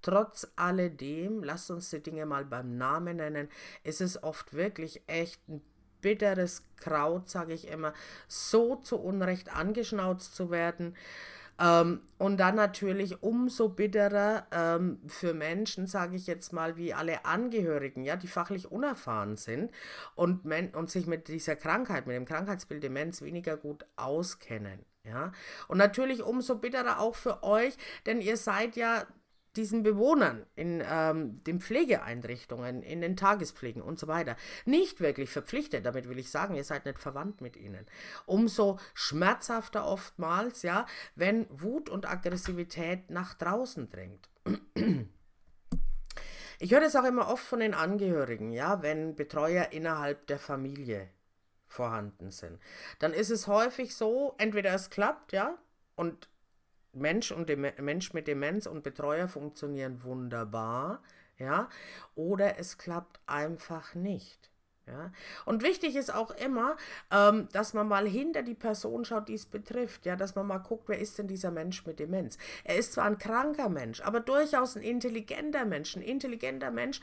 Trotz 0.04 0.48
alledem, 0.56 1.44
lasst 1.44 1.72
uns 1.72 1.90
die 1.90 2.02
Dinge 2.02 2.26
mal 2.26 2.46
beim 2.46 2.78
Namen 2.78 3.18
nennen, 3.18 3.50
ist 3.84 4.00
es 4.00 4.22
oft 4.24 4.54
wirklich 4.54 5.04
echt 5.08 5.48
ein 5.50 5.62
bitteres 6.02 6.64
Kraut, 6.78 7.30
sage 7.30 7.54
ich 7.54 7.68
immer, 7.68 7.94
so 8.28 8.76
zu 8.76 9.00
Unrecht 9.00 9.56
angeschnauzt 9.56 10.36
zu 10.36 10.52
werden. 10.52 10.96
Ähm, 11.60 12.02
und 12.20 12.38
dann 12.38 12.56
natürlich 12.56 13.24
umso 13.24 13.70
bitterer 13.70 14.48
ähm, 14.52 15.02
für 15.08 15.34
Menschen, 15.34 15.88
sage 15.88 16.16
ich 16.16 16.28
jetzt 16.28 16.54
mal, 16.54 16.78
wie 16.78 16.94
alle 16.94 17.26
Angehörigen, 17.26 18.04
ja, 18.04 18.16
die 18.16 18.28
fachlich 18.28 18.72
unerfahren 18.72 19.36
sind 19.36 19.72
und, 20.16 20.46
und 20.46 20.90
sich 20.92 21.08
mit 21.08 21.28
dieser 21.28 21.56
Krankheit, 21.56 22.06
mit 22.06 22.16
dem 22.16 22.26
Krankheitsbild 22.26 22.84
Demenz 22.84 23.22
weniger 23.22 23.58
gut 23.58 23.86
auskennen. 23.96 24.86
Ja, 25.04 25.32
und 25.68 25.78
natürlich 25.78 26.22
umso 26.22 26.58
bitterer 26.58 27.00
auch 27.00 27.16
für 27.16 27.44
euch, 27.44 27.76
denn 28.06 28.22
ihr 28.22 28.38
seid 28.38 28.76
ja 28.76 29.06
diesen 29.56 29.84
Bewohnern 29.84 30.46
in 30.56 30.82
ähm, 30.88 31.44
den 31.44 31.60
Pflegeeinrichtungen, 31.60 32.84
in 32.84 33.02
den 33.02 33.18
Tagespflegen 33.18 33.82
und 33.82 34.00
so 34.00 34.08
weiter 34.08 34.38
nicht 34.66 35.02
wirklich 35.02 35.30
verpflichtet. 35.30 35.86
Damit 35.86 36.08
will 36.08 36.20
ich 36.20 36.32
sagen, 36.32 36.56
ihr 36.56 36.64
seid 36.64 36.86
nicht 36.86 37.00
verwandt 37.00 37.42
mit 37.42 37.58
ihnen. 37.58 37.86
Umso 38.26 38.80
schmerzhafter 38.94 39.86
oftmals, 39.86 40.62
ja, 40.62 40.86
wenn 41.16 41.48
Wut 41.50 41.90
und 41.90 42.10
Aggressivität 42.10 43.10
nach 43.10 43.34
draußen 43.34 43.90
dringt. 43.90 44.30
Ich 46.60 46.72
höre 46.72 46.82
das 46.82 46.96
auch 46.96 47.06
immer 47.06 47.28
oft 47.28 47.44
von 47.44 47.60
den 47.60 47.74
Angehörigen, 47.74 48.52
ja, 48.52 48.84
wenn 48.84 49.16
Betreuer 49.16 49.72
innerhalb 49.72 50.28
der 50.28 50.38
Familie 50.38 51.10
vorhanden 51.72 52.32
sind. 52.32 52.60
Dann 53.00 53.14
ist 53.14 53.30
es 53.30 53.48
häufig 53.48 53.96
so, 53.96 54.36
entweder 54.38 54.74
es 54.74 54.90
klappt, 54.90 55.32
ja, 55.32 55.58
und 55.96 56.30
Mensch 56.94 57.32
und 57.32 57.48
Dem 57.50 57.62
Mensch 57.62 58.14
mit 58.14 58.28
Demenz 58.28 58.66
und 58.66 58.84
Betreuer 58.84 59.28
funktionieren 59.28 60.04
wunderbar, 60.04 61.02
ja, 61.38 61.70
oder 62.16 62.60
es 62.60 62.78
klappt 62.78 63.20
einfach 63.26 63.96
nicht. 63.96 64.51
Ja? 64.88 65.12
Und 65.46 65.64
wichtig 65.64 65.96
ist 65.96 66.14
auch 66.14 66.32
immer, 66.32 66.76
ähm, 67.12 67.48
dass 67.52 67.74
man 67.74 67.88
mal 67.88 68.08
hinter 68.08 68.42
die 68.42 68.56
Person 68.56 69.06
schaut, 69.06 69.28
die 69.28 69.36
es 69.36 69.46
betrifft. 69.46 70.06
Ja? 70.06 70.16
Dass 70.16 70.36
man 70.36 70.48
mal 70.48 70.58
guckt, 70.58 70.90
wer 70.90 71.00
ist 71.00 71.18
denn 71.18 71.28
dieser 71.28 71.52
Mensch 71.52 71.86
mit 71.86 72.00
Demenz? 72.00 72.38
Er 72.64 72.78
ist 72.78 72.94
zwar 72.94 73.06
ein 73.06 73.18
kranker 73.18 73.70
Mensch, 73.70 74.02
aber 74.02 74.20
durchaus 74.20 74.76
ein 74.76 74.84
intelligenter 74.84 75.66
Mensch. 75.66 75.96
Ein 75.96 76.02
intelligenter 76.02 76.72
Mensch, 76.72 77.02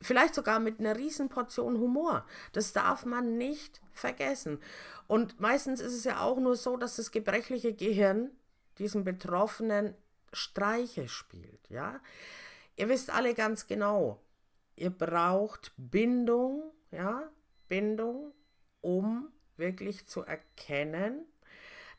vielleicht 0.00 0.34
sogar 0.34 0.60
mit 0.60 0.80
einer 0.80 0.96
riesen 0.96 1.28
Portion 1.28 1.78
Humor. 1.78 2.24
Das 2.52 2.72
darf 2.72 3.04
man 3.04 3.36
nicht 3.38 3.80
vergessen. 3.92 4.60
Und 5.06 5.40
meistens 5.40 5.80
ist 5.80 5.94
es 5.94 6.04
ja 6.04 6.20
auch 6.20 6.38
nur 6.38 6.56
so, 6.56 6.76
dass 6.76 6.96
das 6.96 7.10
gebrechliche 7.10 7.74
Gehirn 7.74 8.30
diesem 8.78 9.04
Betroffenen 9.04 9.94
Streiche 10.32 11.08
spielt. 11.08 11.68
Ja? 11.68 12.00
Ihr 12.76 12.88
wisst 12.88 13.10
alle 13.10 13.34
ganz 13.34 13.66
genau, 13.66 14.20
ihr 14.76 14.90
braucht 14.90 15.72
Bindung 15.76 16.72
ja, 16.90 17.30
Bindung, 17.68 18.32
um 18.80 19.32
wirklich 19.56 20.06
zu 20.06 20.22
erkennen, 20.22 21.26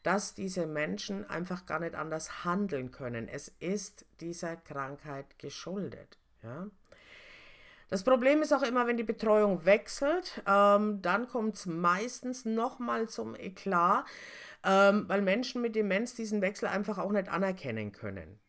dass 0.03 0.33
diese 0.33 0.65
Menschen 0.65 1.29
einfach 1.29 1.65
gar 1.65 1.79
nicht 1.79 1.95
anders 1.95 2.45
handeln 2.45 2.91
können. 2.91 3.27
Es 3.27 3.49
ist 3.59 4.05
dieser 4.21 4.55
Krankheit 4.55 5.37
geschuldet. 5.37 6.17
Ja. 6.41 6.67
Das 7.89 8.03
Problem 8.03 8.41
ist 8.41 8.53
auch 8.53 8.61
immer, 8.61 8.85
wenn 8.85 8.97
die 8.97 9.03
Betreuung 9.03 9.65
wechselt, 9.65 10.43
ähm, 10.45 11.01
dann 11.01 11.27
kommt 11.27 11.55
es 11.55 11.65
meistens 11.65 12.45
nochmal 12.45 13.09
zum 13.09 13.35
Eklat, 13.35 14.05
ähm, 14.63 15.05
weil 15.09 15.21
Menschen 15.21 15.61
mit 15.61 15.75
Demenz 15.75 16.13
diesen 16.13 16.41
Wechsel 16.41 16.67
einfach 16.67 16.99
auch 16.99 17.11
nicht 17.11 17.29
anerkennen 17.29 17.91
können. 17.91 18.39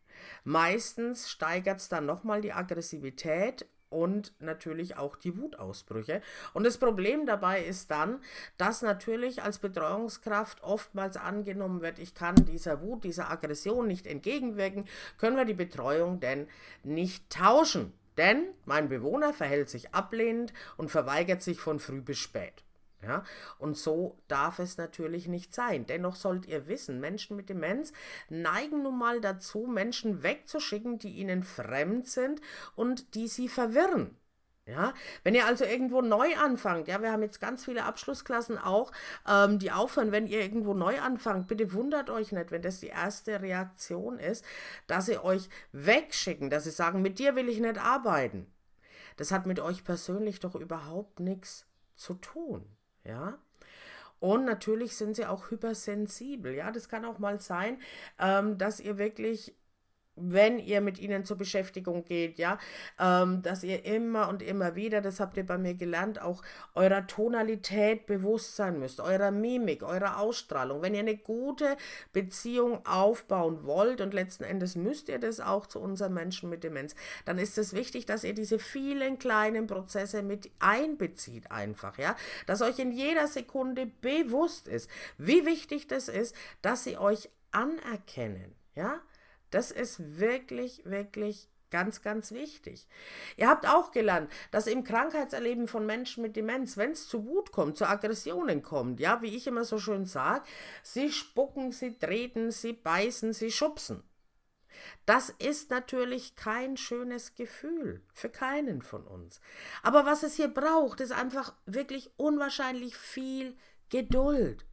Meistens 0.43 1.29
steigert 1.29 1.79
es 1.79 1.89
dann 1.89 2.05
nochmal 2.05 2.41
die 2.41 2.53
Aggressivität 2.53 3.65
und 3.91 4.33
natürlich 4.39 4.97
auch 4.97 5.15
die 5.15 5.37
Wutausbrüche. 5.37 6.21
Und 6.53 6.65
das 6.65 6.77
Problem 6.77 7.25
dabei 7.25 7.63
ist 7.63 7.91
dann, 7.91 8.21
dass 8.57 8.81
natürlich 8.81 9.43
als 9.43 9.59
Betreuungskraft 9.59 10.63
oftmals 10.63 11.17
angenommen 11.17 11.81
wird, 11.81 11.99
ich 11.99 12.15
kann 12.15 12.35
dieser 12.35 12.81
Wut, 12.81 13.03
dieser 13.03 13.29
Aggression 13.29 13.87
nicht 13.87 14.07
entgegenwirken, 14.07 14.85
können 15.17 15.37
wir 15.37 15.45
die 15.45 15.53
Betreuung 15.53 16.19
denn 16.19 16.47
nicht 16.83 17.29
tauschen. 17.29 17.93
Denn 18.17 18.47
mein 18.65 18.89
Bewohner 18.89 19.33
verhält 19.33 19.69
sich 19.69 19.93
ablehnend 19.93 20.53
und 20.77 20.89
verweigert 20.89 21.41
sich 21.41 21.59
von 21.59 21.79
früh 21.79 22.01
bis 22.01 22.17
spät. 22.17 22.63
Ja, 23.03 23.23
und 23.57 23.77
so 23.77 24.19
darf 24.27 24.59
es 24.59 24.77
natürlich 24.77 25.27
nicht 25.27 25.55
sein. 25.55 25.87
Dennoch 25.87 26.15
sollt 26.15 26.45
ihr 26.45 26.67
wissen, 26.67 26.99
Menschen 26.99 27.35
mit 27.35 27.49
Demenz 27.49 27.93
neigen 28.29 28.83
nun 28.83 28.97
mal 28.97 29.21
dazu, 29.21 29.65
Menschen 29.65 30.21
wegzuschicken, 30.21 30.99
die 30.99 31.13
ihnen 31.13 31.43
fremd 31.43 32.07
sind 32.07 32.41
und 32.75 33.15
die 33.15 33.27
sie 33.27 33.49
verwirren. 33.49 34.17
Ja, 34.67 34.93
wenn 35.23 35.33
ihr 35.33 35.47
also 35.47 35.65
irgendwo 35.65 36.01
neu 36.03 36.35
anfangt, 36.37 36.87
ja, 36.87 37.01
wir 37.01 37.11
haben 37.11 37.23
jetzt 37.23 37.41
ganz 37.41 37.65
viele 37.65 37.83
Abschlussklassen 37.83 38.59
auch, 38.59 38.91
ähm, 39.27 39.57
die 39.57 39.71
aufhören, 39.71 40.11
wenn 40.11 40.27
ihr 40.27 40.39
irgendwo 40.39 40.75
neu 40.75 41.01
anfangt, 41.01 41.47
bitte 41.47 41.73
wundert 41.73 42.11
euch 42.11 42.31
nicht, 42.31 42.51
wenn 42.51 42.61
das 42.61 42.79
die 42.79 42.87
erste 42.87 43.41
Reaktion 43.41 44.19
ist, 44.19 44.45
dass 44.85 45.07
sie 45.07 45.17
euch 45.17 45.49
wegschicken, 45.71 46.51
dass 46.51 46.65
sie 46.65 46.71
sagen, 46.71 47.01
mit 47.01 47.17
dir 47.17 47.35
will 47.35 47.49
ich 47.49 47.59
nicht 47.59 47.79
arbeiten. 47.79 48.45
Das 49.17 49.31
hat 49.31 49.47
mit 49.47 49.59
euch 49.59 49.83
persönlich 49.83 50.39
doch 50.39 50.53
überhaupt 50.53 51.19
nichts 51.19 51.65
zu 51.95 52.13
tun 52.13 52.63
ja. 53.03 53.37
Und 54.19 54.45
natürlich 54.45 54.95
sind 54.95 55.15
sie 55.15 55.25
auch 55.25 55.49
hypersensibel, 55.49 56.53
ja. 56.53 56.71
Das 56.71 56.89
kann 56.89 57.05
auch 57.05 57.19
mal 57.19 57.39
sein, 57.41 57.79
ähm, 58.19 58.57
dass 58.57 58.79
ihr 58.79 58.97
wirklich 58.97 59.55
wenn 60.15 60.59
ihr 60.59 60.81
mit 60.81 60.99
ihnen 60.99 61.23
zur 61.23 61.37
Beschäftigung 61.37 62.03
geht, 62.03 62.37
ja, 62.37 62.59
ähm, 62.99 63.41
dass 63.41 63.63
ihr 63.63 63.85
immer 63.85 64.27
und 64.27 64.41
immer 64.41 64.75
wieder, 64.75 65.01
das 65.01 65.19
habt 65.19 65.37
ihr 65.37 65.45
bei 65.45 65.57
mir 65.57 65.73
gelernt, 65.73 66.21
auch 66.21 66.41
eurer 66.75 67.07
Tonalität 67.07 68.05
bewusst 68.05 68.55
sein 68.55 68.79
müsst, 68.79 68.99
eurer 68.99 69.31
Mimik, 69.31 69.83
eurer 69.83 70.19
Ausstrahlung. 70.19 70.81
Wenn 70.81 70.93
ihr 70.93 70.99
eine 70.99 71.17
gute 71.17 71.77
Beziehung 72.11 72.85
aufbauen 72.85 73.63
wollt 73.63 74.01
und 74.01 74.13
letzten 74.13 74.43
Endes 74.43 74.75
müsst 74.75 75.07
ihr 75.07 75.19
das 75.19 75.39
auch 75.39 75.65
zu 75.65 75.79
unseren 75.79 76.13
Menschen 76.13 76.49
mit 76.49 76.63
Demenz, 76.63 76.95
dann 77.25 77.37
ist 77.37 77.57
es 77.57 77.73
wichtig, 77.73 78.05
dass 78.05 78.23
ihr 78.23 78.33
diese 78.33 78.59
vielen 78.59 79.17
kleinen 79.17 79.67
Prozesse 79.67 80.23
mit 80.23 80.51
einbezieht 80.59 81.51
einfach, 81.51 81.97
ja, 81.97 82.15
dass 82.47 82.61
euch 82.61 82.79
in 82.79 82.91
jeder 82.91 83.27
Sekunde 83.27 83.85
bewusst 84.01 84.67
ist, 84.67 84.89
wie 85.17 85.45
wichtig 85.45 85.87
das 85.87 86.09
ist, 86.09 86.35
dass 86.61 86.83
sie 86.83 86.97
euch 86.97 87.29
anerkennen, 87.51 88.55
ja, 88.75 89.01
das 89.51 89.71
ist 89.71 90.19
wirklich, 90.19 90.83
wirklich 90.85 91.49
ganz, 91.71 92.01
ganz 92.01 92.31
wichtig. 92.31 92.87
Ihr 93.37 93.47
habt 93.47 93.67
auch 93.67 93.91
gelernt, 93.91 94.31
dass 94.51 94.67
im 94.67 94.83
Krankheitserleben 94.83 95.67
von 95.67 95.85
Menschen 95.85 96.21
mit 96.21 96.35
Demenz, 96.35 96.77
wenn 96.77 96.91
es 96.91 97.07
zu 97.07 97.25
Wut 97.25 97.51
kommt, 97.51 97.77
zu 97.77 97.87
Aggressionen 97.87 98.61
kommt, 98.61 98.99
ja, 98.99 99.21
wie 99.21 99.35
ich 99.35 99.47
immer 99.47 99.63
so 99.63 99.79
schön 99.79 100.05
sage, 100.05 100.43
sie 100.83 101.11
spucken, 101.11 101.71
sie 101.71 101.97
treten, 101.97 102.51
sie 102.51 102.73
beißen, 102.73 103.33
sie 103.33 103.51
schubsen. 103.51 104.03
Das 105.05 105.29
ist 105.29 105.69
natürlich 105.69 106.35
kein 106.35 106.77
schönes 106.77 107.35
Gefühl 107.35 108.01
für 108.13 108.29
keinen 108.29 108.81
von 108.81 109.05
uns. 109.05 109.39
Aber 109.83 110.05
was 110.05 110.23
es 110.23 110.35
hier 110.35 110.47
braucht, 110.47 111.01
ist 111.01 111.11
einfach 111.11 111.53
wirklich 111.65 112.11
unwahrscheinlich 112.17 112.95
viel 112.95 113.55
Geduld. 113.89 114.65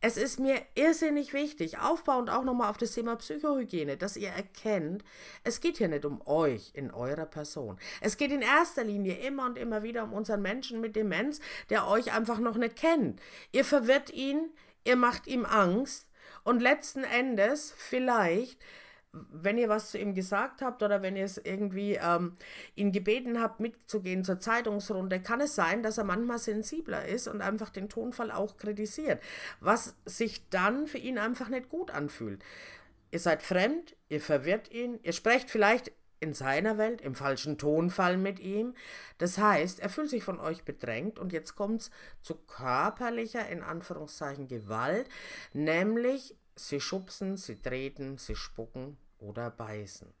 Es 0.00 0.16
ist 0.16 0.38
mir 0.38 0.60
irrsinnig 0.74 1.32
wichtig, 1.32 1.78
aufbauend 1.78 2.28
auch 2.28 2.44
nochmal 2.44 2.70
auf 2.70 2.76
das 2.76 2.92
Thema 2.92 3.16
Psychohygiene, 3.16 3.96
dass 3.96 4.16
ihr 4.16 4.28
erkennt, 4.28 5.02
es 5.42 5.60
geht 5.60 5.78
hier 5.78 5.88
nicht 5.88 6.04
um 6.04 6.20
euch 6.26 6.72
in 6.74 6.90
eurer 6.90 7.24
Person. 7.24 7.78
Es 8.00 8.16
geht 8.16 8.30
in 8.30 8.42
erster 8.42 8.84
Linie 8.84 9.16
immer 9.16 9.46
und 9.46 9.56
immer 9.56 9.82
wieder 9.82 10.04
um 10.04 10.12
unseren 10.12 10.42
Menschen 10.42 10.80
mit 10.80 10.96
Demenz, 10.96 11.40
der 11.70 11.88
euch 11.88 12.12
einfach 12.12 12.38
noch 12.38 12.56
nicht 12.56 12.76
kennt. 12.76 13.20
Ihr 13.52 13.64
verwirrt 13.64 14.10
ihn, 14.10 14.50
ihr 14.84 14.96
macht 14.96 15.26
ihm 15.26 15.46
Angst 15.46 16.06
und 16.44 16.60
letzten 16.60 17.02
Endes 17.02 17.72
vielleicht 17.76 18.60
wenn 19.32 19.58
ihr 19.58 19.68
was 19.68 19.90
zu 19.90 19.98
ihm 19.98 20.14
gesagt 20.14 20.62
habt 20.62 20.82
oder 20.82 21.02
wenn 21.02 21.16
ihr 21.16 21.24
es 21.24 21.38
irgendwie 21.38 21.94
ähm, 21.94 22.36
ihn 22.74 22.92
gebeten 22.92 23.40
habt, 23.40 23.60
mitzugehen 23.60 24.24
zur 24.24 24.40
Zeitungsrunde, 24.40 25.20
kann 25.20 25.40
es 25.40 25.54
sein, 25.54 25.82
dass 25.82 25.98
er 25.98 26.04
manchmal 26.04 26.38
sensibler 26.38 27.06
ist 27.06 27.28
und 27.28 27.40
einfach 27.40 27.70
den 27.70 27.88
Tonfall 27.88 28.30
auch 28.30 28.56
kritisiert, 28.56 29.22
was 29.60 29.94
sich 30.04 30.48
dann 30.50 30.86
für 30.86 30.98
ihn 30.98 31.18
einfach 31.18 31.48
nicht 31.48 31.68
gut 31.68 31.90
anfühlt. 31.90 32.42
Ihr 33.10 33.20
seid 33.20 33.42
fremd, 33.42 33.96
ihr 34.08 34.20
verwirrt 34.20 34.70
ihn, 34.72 34.98
ihr 35.02 35.12
sprecht 35.12 35.50
vielleicht 35.50 35.92
in 36.20 36.34
seiner 36.34 36.78
Welt 36.78 37.00
im 37.00 37.14
falschen 37.14 37.58
Tonfall 37.58 38.16
mit 38.16 38.40
ihm. 38.40 38.74
Das 39.18 39.38
heißt, 39.38 39.80
er 39.80 39.88
fühlt 39.88 40.10
sich 40.10 40.24
von 40.24 40.40
euch 40.40 40.64
bedrängt 40.64 41.18
und 41.18 41.32
jetzt 41.32 41.56
kommt 41.56 41.82
es 41.82 41.90
zu 42.22 42.34
körperlicher, 42.34 43.48
in 43.48 43.62
Anführungszeichen, 43.62 44.48
Gewalt, 44.48 45.08
nämlich 45.52 46.34
sie 46.56 46.80
schubsen, 46.80 47.36
sie 47.36 47.60
treten, 47.60 48.18
sie 48.18 48.34
spucken, 48.34 48.96
oder 49.18 49.50
beißen. 49.50 50.12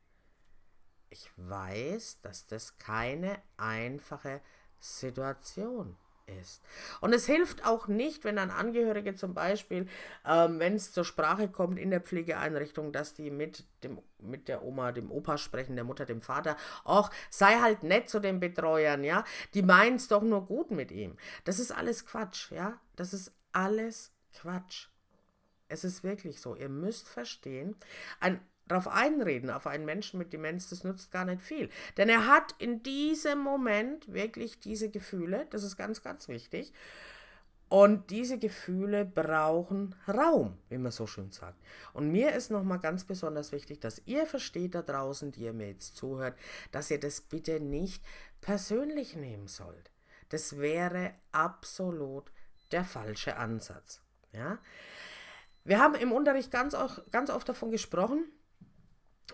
Ich 1.10 1.30
weiß, 1.36 2.20
dass 2.22 2.46
das 2.46 2.78
keine 2.78 3.40
einfache 3.56 4.40
Situation 4.80 5.96
ist. 6.26 6.62
Und 7.00 7.12
es 7.12 7.26
hilft 7.26 7.64
auch 7.64 7.86
nicht, 7.86 8.24
wenn 8.24 8.38
ein 8.38 8.50
Angehörige 8.50 9.14
zum 9.14 9.34
Beispiel, 9.34 9.88
ähm, 10.26 10.58
wenn 10.58 10.74
es 10.74 10.92
zur 10.92 11.04
Sprache 11.04 11.48
kommt 11.48 11.78
in 11.78 11.90
der 11.90 12.00
Pflegeeinrichtung, 12.00 12.92
dass 12.92 13.14
die 13.14 13.30
mit, 13.30 13.64
dem, 13.84 14.02
mit 14.18 14.48
der 14.48 14.64
Oma, 14.64 14.92
dem 14.92 15.10
Opa 15.10 15.38
sprechen, 15.38 15.76
der 15.76 15.84
Mutter, 15.84 16.04
dem 16.04 16.20
Vater, 16.20 16.56
ach, 16.84 17.10
sei 17.30 17.60
halt 17.60 17.82
nett 17.82 18.08
zu 18.08 18.20
den 18.20 18.40
Betreuern, 18.40 19.04
ja, 19.04 19.24
die 19.54 19.62
meinen 19.62 19.96
es 19.96 20.08
doch 20.08 20.22
nur 20.22 20.46
gut 20.46 20.70
mit 20.70 20.90
ihm. 20.90 21.16
Das 21.44 21.58
ist 21.58 21.70
alles 21.70 22.04
Quatsch, 22.06 22.50
ja, 22.50 22.80
das 22.96 23.12
ist 23.12 23.32
alles 23.52 24.12
Quatsch. 24.34 24.88
Es 25.68 25.82
ist 25.82 26.04
wirklich 26.04 26.40
so. 26.40 26.54
Ihr 26.54 26.68
müsst 26.68 27.08
verstehen, 27.08 27.76
ein 28.20 28.40
darauf 28.68 28.88
einreden, 28.88 29.50
auf 29.50 29.66
einen 29.66 29.84
Menschen 29.84 30.18
mit 30.18 30.32
Demenz, 30.32 30.68
das 30.68 30.84
nutzt 30.84 31.12
gar 31.12 31.24
nicht 31.24 31.42
viel. 31.42 31.68
Denn 31.96 32.08
er 32.08 32.26
hat 32.26 32.54
in 32.58 32.82
diesem 32.82 33.38
Moment 33.38 34.12
wirklich 34.12 34.58
diese 34.60 34.90
Gefühle, 34.90 35.46
das 35.50 35.62
ist 35.62 35.76
ganz, 35.76 36.02
ganz 36.02 36.28
wichtig. 36.28 36.72
Und 37.68 38.10
diese 38.10 38.38
Gefühle 38.38 39.04
brauchen 39.04 39.96
Raum, 40.06 40.56
wie 40.68 40.78
man 40.78 40.92
so 40.92 41.08
schön 41.08 41.32
sagt. 41.32 41.60
Und 41.92 42.12
mir 42.12 42.32
ist 42.32 42.50
nochmal 42.50 42.78
ganz 42.78 43.04
besonders 43.04 43.50
wichtig, 43.50 43.80
dass 43.80 44.02
ihr 44.06 44.26
versteht 44.26 44.76
da 44.76 44.82
draußen, 44.82 45.32
die 45.32 45.42
ihr 45.42 45.52
mir 45.52 45.68
jetzt 45.68 45.96
zuhört, 45.96 46.38
dass 46.70 46.92
ihr 46.92 47.00
das 47.00 47.20
bitte 47.20 47.58
nicht 47.58 48.04
persönlich 48.40 49.16
nehmen 49.16 49.48
sollt. 49.48 49.90
Das 50.28 50.58
wäre 50.58 51.14
absolut 51.32 52.30
der 52.70 52.84
falsche 52.84 53.36
Ansatz. 53.36 54.00
Ja? 54.32 54.58
Wir 55.64 55.80
haben 55.80 55.96
im 55.96 56.12
Unterricht 56.12 56.52
ganz, 56.52 56.74
auch, 56.74 56.98
ganz 57.10 57.30
oft 57.30 57.48
davon 57.48 57.72
gesprochen, 57.72 58.26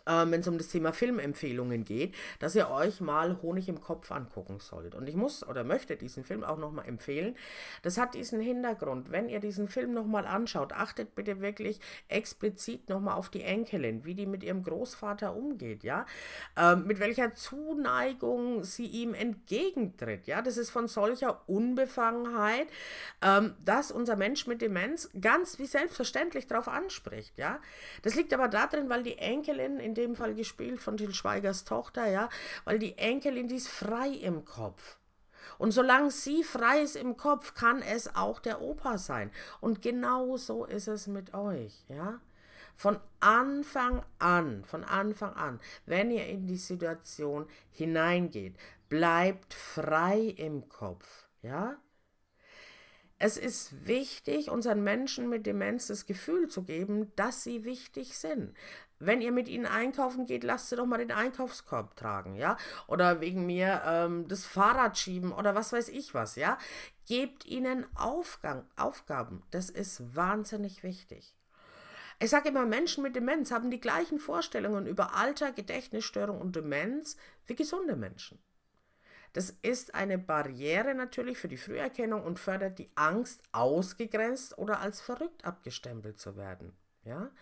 ähm, 0.07 0.33
wenn 0.33 0.41
es 0.41 0.49
um 0.49 0.59
das 0.59 0.69
Thema 0.69 0.93
Filmempfehlungen 0.93 1.85
geht, 1.85 2.15
dass 2.39 2.55
ihr 2.55 2.71
euch 2.71 3.01
mal 3.01 3.41
Honig 3.43 3.69
im 3.69 3.81
Kopf 3.81 4.11
angucken 4.11 4.59
sollt. 4.61 4.95
Und 4.95 5.09
ich 5.09 5.17
muss 5.17 5.47
oder 5.47 5.65
möchte 5.65 5.97
diesen 5.97 6.25
Film 6.25 6.45
auch 6.45 6.59
nochmal 6.59 6.87
empfehlen. 6.87 7.37
Das 7.83 7.99
hat 7.99 8.15
diesen 8.15 8.41
Hintergrund. 8.41 9.11
Wenn 9.11 9.29
ihr 9.29 9.41
diesen 9.41 9.69
Film 9.69 9.93
nochmal 9.93 10.27
anschaut, 10.27 10.73
achtet 10.73 11.15
bitte 11.15 11.41
wirklich 11.41 11.81
explizit 12.09 12.89
nochmal 12.89 13.15
auf 13.15 13.29
die 13.29 13.43
Enkelin, 13.43 14.05
wie 14.05 14.15
die 14.15 14.27
mit 14.27 14.43
ihrem 14.43 14.63
Großvater 14.63 15.35
umgeht, 15.35 15.85
ja. 15.85 16.07
Ähm, 16.57 16.87
mit 16.87 17.01
welcher 17.01 17.35
Zuneigung 17.35 18.65
sie 18.65 18.87
ihm 18.87 19.15
entgegentritt, 19.15 20.27
ja. 20.27 20.43
Das 20.43 20.57
ist 20.57 20.71
von 20.71 20.89
solcher 20.89 21.43
Unbefangenheit, 21.49 22.69
ähm, 23.23 23.55
dass 23.65 23.91
unser 23.91 24.17
Mensch 24.17 24.47
mit 24.47 24.63
Demenz 24.63 25.11
ganz 25.21 25.59
wie 25.59 25.67
selbstverständlich 25.67 26.47
darauf 26.47 26.69
anspricht, 26.69 27.37
ja. 27.39 27.61
Das 28.03 28.15
liegt 28.15 28.33
aber 28.35 28.49
darin, 28.49 28.89
weil 28.89 29.03
die 29.03 29.19
Enkelin 29.19 29.79
in 29.83 29.95
dem 29.95 30.15
Fall 30.17 30.35
gespielt 30.35 30.81
von 30.81 30.97
Til 30.97 31.13
Schweigers 31.13 31.65
Tochter, 31.65 32.07
ja, 32.09 32.29
weil 32.65 32.79
die 32.79 32.97
Enkelin, 32.97 33.49
die 33.49 33.57
ist 33.57 33.69
frei 33.69 34.09
im 34.09 34.45
Kopf. 34.45 34.99
Und 35.59 35.73
solange 35.73 36.11
sie 36.11 36.45
frei 36.45 36.83
ist 36.83 36.97
im 36.97 37.17
Kopf, 37.17 37.55
kann 37.55 37.83
es 37.83 38.15
auch 38.15 38.41
der 38.41 38.61
Opa 38.61 38.99
sein. 38.99 39.31
Und 39.61 39.83
genau 39.83 40.37
so 40.37 40.65
ist 40.65 40.89
es 40.89 41.07
mit 41.07 41.35
euch, 41.35 41.85
ja. 41.89 42.21
Von 42.75 42.99
Anfang 43.21 44.03
an, 44.19 44.65
von 44.65 44.83
Anfang 44.83 45.35
an, 45.35 45.61
wenn 45.87 46.11
ihr 46.11 46.27
in 46.27 46.47
die 46.47 46.57
Situation 46.57 47.47
hineingeht, 47.71 48.57
bleibt 48.89 49.55
frei 49.55 50.35
im 50.37 50.69
Kopf, 50.69 51.27
ja. 51.43 51.77
Es 53.19 53.37
ist 53.37 53.87
wichtig, 53.87 54.51
unseren 54.51 54.83
Menschen 54.83 55.29
mit 55.29 55.47
Demenz 55.47 55.87
das 55.87 56.07
Gefühl 56.07 56.49
zu 56.49 56.65
geben, 56.65 57.13
dass 57.15 57.45
sie 57.45 57.63
wichtig 57.65 58.19
sind. 58.19 58.53
Wenn 59.05 59.21
ihr 59.21 59.33
mit 59.33 59.49
ihnen 59.49 59.67
einkaufen 59.67 60.27
geht, 60.27 60.45
lasst 60.45 60.69
sie 60.69 60.77
doch 60.77 60.87
mal 60.87 60.99
den 60.99 61.11
Einkaufskorb 61.11 61.97
tragen, 61.97 62.37
ja? 62.37 62.57
Oder 62.87 63.21
wegen 63.21 63.47
mir 63.47 63.83
ähm, 63.85 64.29
das 64.29 64.47
Fahrrad 64.47 64.97
schieben 64.97 65.33
oder 65.33 65.57
was 65.57 65.73
weiß 65.73 65.89
ich 65.89 66.15
was, 66.15 66.37
ja? 66.37 66.57
Gebt 67.09 67.45
ihnen 67.45 67.85
Aufgang, 67.97 68.65
Aufgaben. 68.77 69.43
Das 69.51 69.71
ist 69.71 70.15
wahnsinnig 70.15 70.85
wichtig. 70.85 71.35
Ich 72.21 72.31
sage 72.31 72.51
immer, 72.51 72.65
Menschen 72.65 73.03
mit 73.03 73.17
Demenz 73.17 73.51
haben 73.51 73.73
die 73.73 73.81
gleichen 73.81 74.21
Vorstellungen 74.21 74.87
über 74.87 75.17
Alter, 75.17 75.51
Gedächtnisstörung 75.51 76.41
und 76.41 76.55
Demenz 76.55 77.17
wie 77.47 77.57
gesunde 77.57 77.97
Menschen. 77.97 78.39
Das 79.33 79.51
ist 79.63 79.97
eine 79.97 80.19
Barriere 80.19 80.95
natürlich 80.95 81.39
für 81.39 81.49
die 81.49 81.57
Früherkennung 81.57 82.23
und 82.23 82.39
fördert 82.39 82.79
die 82.79 82.91
Angst, 82.95 83.43
ausgegrenzt 83.51 84.57
oder 84.59 84.79
als 84.79 85.01
verrückt 85.01 85.45
abgestempelt 85.45 86.21
zu 86.21 86.37
werden. 86.37 86.77
Ja? 87.05 87.33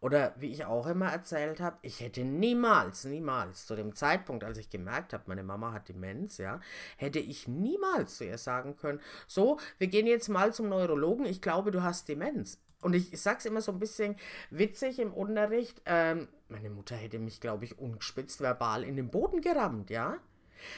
Oder 0.00 0.34
wie 0.38 0.50
ich 0.50 0.64
auch 0.64 0.86
immer 0.86 1.12
erzählt 1.12 1.60
habe, 1.60 1.76
ich 1.82 2.00
hätte 2.00 2.24
niemals, 2.24 3.04
niemals 3.04 3.66
zu 3.66 3.76
dem 3.76 3.94
Zeitpunkt, 3.94 4.44
als 4.44 4.56
ich 4.56 4.70
gemerkt 4.70 5.12
habe, 5.12 5.24
meine 5.26 5.42
Mama 5.42 5.72
hat 5.72 5.90
Demenz, 5.90 6.38
ja, 6.38 6.60
hätte 6.96 7.18
ich 7.18 7.48
niemals 7.48 8.16
zu 8.16 8.24
ihr 8.24 8.38
sagen 8.38 8.76
können, 8.76 9.00
so, 9.26 9.58
wir 9.78 9.88
gehen 9.88 10.06
jetzt 10.06 10.28
mal 10.28 10.54
zum 10.54 10.70
Neurologen, 10.70 11.26
ich 11.26 11.42
glaube, 11.42 11.70
du 11.70 11.82
hast 11.82 12.08
Demenz. 12.08 12.58
Und 12.80 12.94
ich, 12.94 13.12
ich 13.12 13.20
sag's 13.20 13.44
immer 13.44 13.60
so 13.60 13.72
ein 13.72 13.78
bisschen 13.78 14.16
witzig 14.48 14.98
im 15.00 15.12
Unterricht, 15.12 15.82
ähm, 15.84 16.28
meine 16.48 16.70
Mutter 16.70 16.96
hätte 16.96 17.18
mich, 17.18 17.40
glaube 17.40 17.66
ich, 17.66 17.78
ungespitzt 17.78 18.40
verbal 18.40 18.84
in 18.84 18.96
den 18.96 19.10
Boden 19.10 19.42
gerammt, 19.42 19.90
ja. 19.90 20.16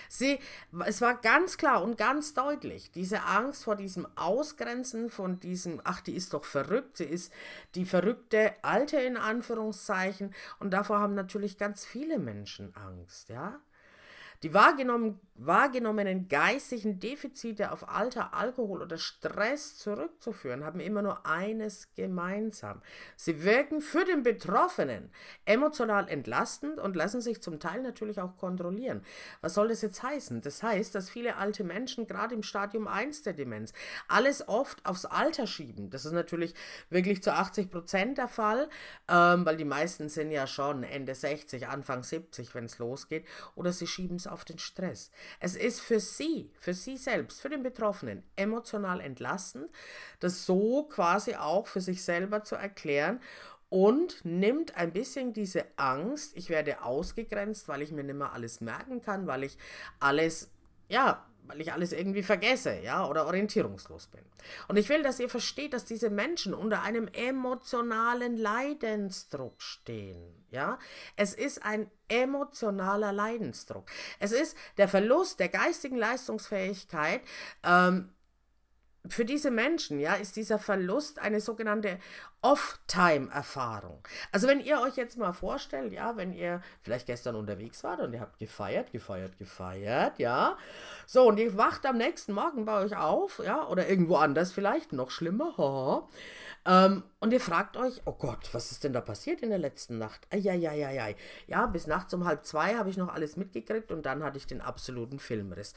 Sie, 0.09 0.39
es 0.87 1.01
war 1.01 1.21
ganz 1.21 1.57
klar 1.57 1.83
und 1.83 1.97
ganz 1.97 2.35
deutlich, 2.35 2.91
diese 2.93 3.23
Angst 3.23 3.65
vor 3.65 3.77
diesem 3.77 4.07
Ausgrenzen, 4.17 5.11
von 5.11 5.41
diesem, 5.41 5.81
ach, 5.85 6.01
die 6.01 6.15
ist 6.15 6.35
doch 6.35 6.45
verrückt, 6.45 6.99
sie 6.99 7.05
ist 7.05 7.33
die 7.75 7.85
verrückte 7.85 8.55
Alte 8.63 8.99
in 8.99 9.17
Anführungszeichen. 9.17 10.35
Und 10.59 10.71
davor 10.71 11.01
haben 11.01 11.15
natürlich 11.15 11.59
ganz 11.59 11.85
viele 11.85 12.19
Menschen 12.19 12.75
Angst, 12.77 13.29
ja. 13.29 13.61
Die 14.43 14.53
wahrgenommen, 14.53 15.21
wahrgenommenen 15.35 16.29
geistigen 16.29 17.01
Defizite 17.01 17.73
auf 17.73 17.89
Alter, 17.89 18.35
Alkohol 18.35 18.83
oder 18.83 18.99
Stress 18.99 19.77
zurückzuführen, 19.77 20.65
haben 20.65 20.81
immer 20.81 21.03
nur 21.03 21.27
eines 21.27 21.93
gemeinsam. 21.95 22.83
Sie 23.17 23.43
wirken 23.43 23.81
für 23.81 24.05
den 24.05 24.23
Betroffenen 24.23 25.11
emotional 25.45 26.09
entlastend 26.09 26.79
und 26.79 26.97
lassen 26.97 27.21
sich 27.21 27.43
zum 27.43 27.61
Teil 27.61 27.83
natürlich 27.83 28.21
auch 28.21 28.37
kontrollieren. 28.37 29.03
Was 29.41 29.55
soll 29.55 29.69
das 29.69 29.83
jetzt 29.83 30.03
heißen? 30.03 30.43
Das 30.43 30.63
heißt, 30.63 30.95
dass 30.95 31.11
viele 31.11 31.37
alte 31.37 31.65
Menschen 31.65 32.07
gerade 32.07 32.35
im 32.35 32.43
Stadium 32.43 32.87
1 32.87 33.23
der 33.23 33.33
Demenz 33.33 33.73
alles 34.09 34.47
oft 34.49 34.85
aufs 34.85 35.07
Alter 35.07 35.47
schieben. 35.47 35.91
Das 35.91 36.05
ist 36.05 36.13
natürlich 36.13 36.55
wirklich 36.91 37.23
zu 37.23 37.33
80 37.33 37.71
Prozent 37.71 38.19
der 38.19 38.29
Fall, 38.29 38.69
ähm, 39.09 39.45
weil 39.47 39.57
die 39.57 39.65
meisten 39.65 40.09
sind 40.09 40.31
ja 40.31 40.47
schon 40.47 40.85
Ende 40.85 41.15
60, 41.15 41.69
Anfang 41.69 42.03
70, 42.03 42.55
wenn 42.55 42.67
es 42.67 42.79
losgeht, 42.79 43.27
oder 43.55 43.73
sie 43.73 43.87
schieben 43.87 44.17
es 44.17 44.27
auf 44.27 44.45
den 44.45 44.59
Stress. 44.59 45.11
Es 45.41 45.57
ist 45.57 45.81
für 45.81 46.01
sie, 46.01 46.51
für 46.59 46.75
sie 46.75 46.97
selbst, 46.97 47.41
für 47.41 47.49
den 47.49 47.63
Betroffenen 47.63 48.23
emotional 48.37 49.01
entlastend, 49.01 49.71
das 50.21 50.47
so 50.47 50.85
quasi 50.85 51.35
auch 51.35 51.67
für 51.67 51.81
sich 51.81 52.05
selber 52.05 52.45
zu 52.45 52.57
erklären 52.57 53.21
und 53.69 54.25
nimmt 54.25 54.77
ein 54.77 54.93
bisschen 54.93 55.33
diese 55.33 55.65
Angst, 55.77 56.37
ich 56.37 56.51
werde 56.51 56.83
ausgegrenzt, 56.83 57.69
weil 57.69 57.81
ich 57.81 57.91
mir 57.91 58.05
nicht 58.05 58.19
mehr 58.19 58.33
alles 58.33 58.61
merken 58.61 59.01
kann, 59.01 59.27
weil 59.27 59.45
ich 59.45 59.57
alles, 59.99 60.51
ja, 60.89 61.27
weil 61.53 61.61
ich 61.61 61.73
alles 61.73 61.93
irgendwie 61.93 62.23
vergesse, 62.23 62.81
ja, 62.81 63.07
oder 63.07 63.27
orientierungslos 63.27 64.07
bin. 64.07 64.23
Und 64.69 64.79
ich 64.79 64.89
will, 64.89 65.03
dass 65.03 65.21
ihr 65.21 65.29
versteht, 65.29 65.75
dass 65.75 65.85
diese 65.85 66.09
Menschen 66.09 66.55
unter 66.55 66.83
einem 66.83 67.09
emotionalen 67.09 68.39
Leidensdruck 68.39 69.61
stehen, 69.61 70.47
ja. 70.51 70.79
Es 71.17 71.35
ist 71.35 71.63
ein 71.63 71.91
emotionaler 72.09 73.13
Leidensdruck. 73.13 73.85
Es 74.19 74.33
ist 74.33 74.57
der 74.79 74.89
Verlust 74.89 75.41
der 75.41 75.51
geistigen 75.51 75.97
Leistungsfähigkeit, 75.97 77.21
ähm, 77.65 78.09
für 79.09 79.25
diese 79.25 79.51
Menschen, 79.51 79.99
ja, 79.99 80.15
ist 80.15 80.37
dieser 80.37 80.59
Verlust 80.59 81.19
eine 81.19 81.41
sogenannte 81.41 81.99
Off-Time-Erfahrung. 82.41 84.07
Also 84.31 84.47
wenn 84.47 84.61
ihr 84.61 84.81
euch 84.81 84.97
jetzt 84.97 85.19
mal 85.19 85.33
vorstellt, 85.33 85.93
ja, 85.93 86.17
wenn 86.17 86.33
ihr 86.33 86.61
vielleicht 86.83 87.07
gestern 87.07 87.35
unterwegs 87.35 87.83
wart 87.83 88.01
und 88.01 88.13
ihr 88.13 88.21
habt 88.21 88.39
gefeiert, 88.39 88.93
gefeiert, 88.93 89.39
gefeiert, 89.39 90.19
ja, 90.19 90.57
so 91.07 91.27
und 91.29 91.39
ihr 91.39 91.57
wacht 91.57 91.85
am 91.87 91.99
nächsten 91.99 92.33
Morgen 92.33 92.65
bei 92.65 92.81
euch 92.81 92.97
auf, 92.97 93.41
ja, 93.45 93.67
oder 93.67 93.89
irgendwo 93.89 94.17
anders 94.17 94.53
vielleicht, 94.53 94.93
noch 94.93 95.11
schlimmer, 95.11 95.57
haha, 95.57 96.09
ähm, 96.65 97.03
und 97.19 97.33
ihr 97.33 97.41
fragt 97.41 97.77
euch, 97.77 98.03
oh 98.05 98.13
Gott, 98.13 98.49
was 98.53 98.71
ist 98.71 98.85
denn 98.85 98.93
da 98.93 99.01
passiert 99.01 99.43
in 99.43 99.51
der 99.51 99.59
letzten 99.59 99.99
Nacht? 99.99 100.27
Eieieiei. 100.31 101.17
Ja, 101.49 101.67
bis 101.67 101.87
nachts 101.87 102.15
um 102.15 102.25
halb 102.25 102.47
zwei 102.47 102.77
habe 102.77 102.89
ich 102.89 102.97
noch 102.97 103.13
alles 103.13 103.37
mitgekriegt 103.37 103.91
und 103.91 104.07
dann 104.07 104.23
hatte 104.23 104.39
ich 104.39 104.47
den 104.47 104.61
absoluten 104.61 105.19
Filmriss. 105.19 105.75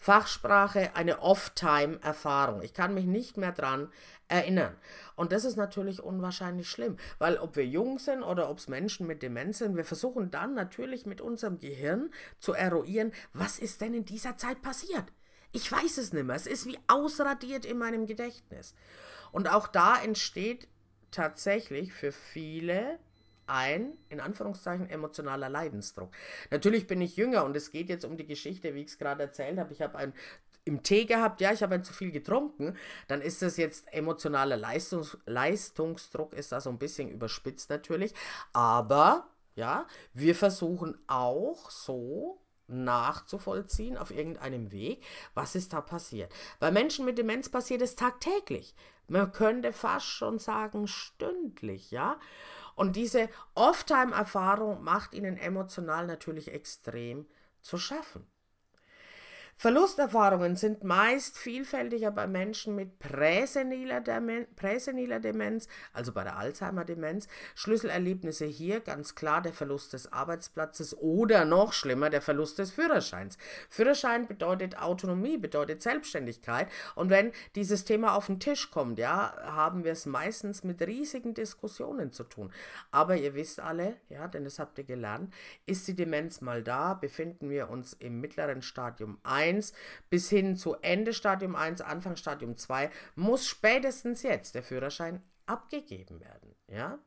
Fachsprache 0.00 0.96
eine 0.96 1.20
Off-Time-Erfahrung. 1.20 2.62
Ich 2.62 2.72
kann 2.72 2.94
mich 2.94 3.04
nicht 3.04 3.36
mehr 3.36 3.52
dran 3.52 3.92
erinnern. 4.28 4.74
Und 5.14 5.30
das 5.30 5.44
ist 5.44 5.56
natürlich 5.56 6.02
unwahrscheinlich 6.02 6.70
schlimm, 6.70 6.96
weil 7.18 7.36
ob 7.36 7.54
wir 7.54 7.66
jung 7.66 7.98
sind 7.98 8.22
oder 8.22 8.48
ob 8.48 8.58
es 8.58 8.68
Menschen 8.68 9.06
mit 9.06 9.22
Demenz 9.22 9.58
sind, 9.58 9.76
wir 9.76 9.84
versuchen 9.84 10.30
dann 10.30 10.54
natürlich 10.54 11.04
mit 11.04 11.20
unserem 11.20 11.58
Gehirn 11.58 12.10
zu 12.38 12.54
eruieren, 12.54 13.12
was 13.34 13.58
ist 13.58 13.82
denn 13.82 13.92
in 13.92 14.06
dieser 14.06 14.38
Zeit 14.38 14.62
passiert. 14.62 15.04
Ich 15.52 15.70
weiß 15.70 15.98
es 15.98 16.14
nicht 16.14 16.24
mehr. 16.24 16.36
Es 16.36 16.46
ist 16.46 16.64
wie 16.64 16.78
ausradiert 16.86 17.66
in 17.66 17.76
meinem 17.76 18.06
Gedächtnis. 18.06 18.74
Und 19.32 19.50
auch 19.50 19.66
da 19.66 20.00
entsteht 20.00 20.66
tatsächlich 21.10 21.92
für 21.92 22.12
viele 22.12 22.98
ein, 23.50 23.98
in 24.08 24.20
Anführungszeichen, 24.20 24.88
emotionaler 24.88 25.48
Leidensdruck. 25.48 26.10
Natürlich 26.50 26.86
bin 26.86 27.00
ich 27.00 27.16
jünger 27.16 27.44
und 27.44 27.56
es 27.56 27.70
geht 27.70 27.88
jetzt 27.88 28.04
um 28.04 28.16
die 28.16 28.26
Geschichte, 28.26 28.74
wie 28.74 28.82
ich 28.82 28.88
es 28.88 28.98
gerade 28.98 29.22
erzählt 29.22 29.58
habe. 29.58 29.72
Ich 29.72 29.82
habe 29.82 29.98
ein 29.98 30.14
im 30.64 30.82
Tee 30.82 31.06
gehabt, 31.06 31.40
ja, 31.40 31.52
ich 31.52 31.62
habe 31.62 31.74
ein 31.74 31.84
zu 31.84 31.92
viel 31.92 32.12
getrunken, 32.12 32.76
dann 33.08 33.22
ist 33.22 33.40
das 33.42 33.56
jetzt 33.56 33.92
emotionaler 33.92 34.56
Leistungs 34.56 35.16
Leistungsdruck, 35.24 36.34
ist 36.34 36.52
da 36.52 36.60
so 36.60 36.70
ein 36.70 36.78
bisschen 36.78 37.08
überspitzt 37.08 37.70
natürlich. 37.70 38.14
Aber, 38.52 39.26
ja, 39.54 39.86
wir 40.12 40.34
versuchen 40.34 40.98
auch 41.06 41.70
so 41.70 42.40
nachzuvollziehen 42.68 43.96
auf 43.96 44.10
irgendeinem 44.10 44.70
Weg, 44.70 45.02
was 45.34 45.54
ist 45.54 45.72
da 45.72 45.80
passiert. 45.80 46.32
Bei 46.60 46.70
Menschen 46.70 47.04
mit 47.04 47.18
Demenz 47.18 47.48
passiert 47.48 47.82
es 47.82 47.96
tagtäglich. 47.96 48.74
Man 49.08 49.32
könnte 49.32 49.72
fast 49.72 50.06
schon 50.06 50.38
sagen 50.38 50.86
stündlich, 50.86 51.90
ja. 51.90 52.20
Und 52.80 52.96
diese 52.96 53.28
Off-Time-Erfahrung 53.54 54.82
macht 54.82 55.12
ihnen 55.12 55.36
emotional 55.36 56.06
natürlich 56.06 56.50
extrem 56.50 57.26
zu 57.60 57.76
schaffen. 57.76 58.26
Verlusterfahrungen 59.60 60.56
sind 60.56 60.84
meist 60.84 61.36
vielfältiger 61.36 62.10
bei 62.10 62.26
Menschen 62.26 62.74
mit 62.74 62.98
präseniler, 62.98 64.00
Demen 64.00 64.46
präseniler 64.56 65.20
Demenz, 65.20 65.68
also 65.92 66.12
bei 66.12 66.24
der 66.24 66.38
Alzheimer-Demenz. 66.38 67.28
Schlüsselerlebnisse 67.56 68.46
hier 68.46 68.80
ganz 68.80 69.14
klar 69.14 69.42
der 69.42 69.52
Verlust 69.52 69.92
des 69.92 70.14
Arbeitsplatzes 70.14 70.96
oder 70.96 71.44
noch 71.44 71.74
schlimmer 71.74 72.08
der 72.08 72.22
Verlust 72.22 72.58
des 72.58 72.70
Führerscheins. 72.70 73.36
Führerschein 73.68 74.26
bedeutet 74.26 74.78
Autonomie, 74.78 75.36
bedeutet 75.36 75.82
Selbstständigkeit 75.82 76.68
und 76.94 77.10
wenn 77.10 77.30
dieses 77.54 77.84
Thema 77.84 78.14
auf 78.14 78.28
den 78.28 78.40
Tisch 78.40 78.70
kommt, 78.70 78.98
ja, 78.98 79.36
haben 79.42 79.84
wir 79.84 79.92
es 79.92 80.06
meistens 80.06 80.64
mit 80.64 80.80
riesigen 80.80 81.34
Diskussionen 81.34 82.14
zu 82.14 82.24
tun. 82.24 82.50
Aber 82.92 83.14
ihr 83.18 83.34
wisst 83.34 83.60
alle, 83.60 83.98
ja, 84.08 84.26
denn 84.26 84.44
das 84.44 84.58
habt 84.58 84.78
ihr 84.78 84.84
gelernt, 84.84 85.34
ist 85.66 85.86
die 85.86 85.94
Demenz 85.94 86.40
mal 86.40 86.62
da, 86.62 86.94
befinden 86.94 87.50
wir 87.50 87.68
uns 87.68 87.92
im 87.92 88.22
mittleren 88.22 88.62
Stadium 88.62 89.18
1 89.22 89.49
1 89.50 89.72
bis 90.08 90.28
hin 90.28 90.56
zu 90.56 90.76
Ende 90.76 91.12
Stadium 91.12 91.56
1, 91.56 91.80
Anfang 91.80 92.16
Stadium 92.16 92.56
2 92.56 92.90
muss 93.14 93.46
spätestens 93.46 94.22
jetzt 94.22 94.54
der 94.54 94.62
Führerschein 94.62 95.22
abgegeben 95.46 96.20
werden. 96.20 96.54
Ja? 96.68 96.98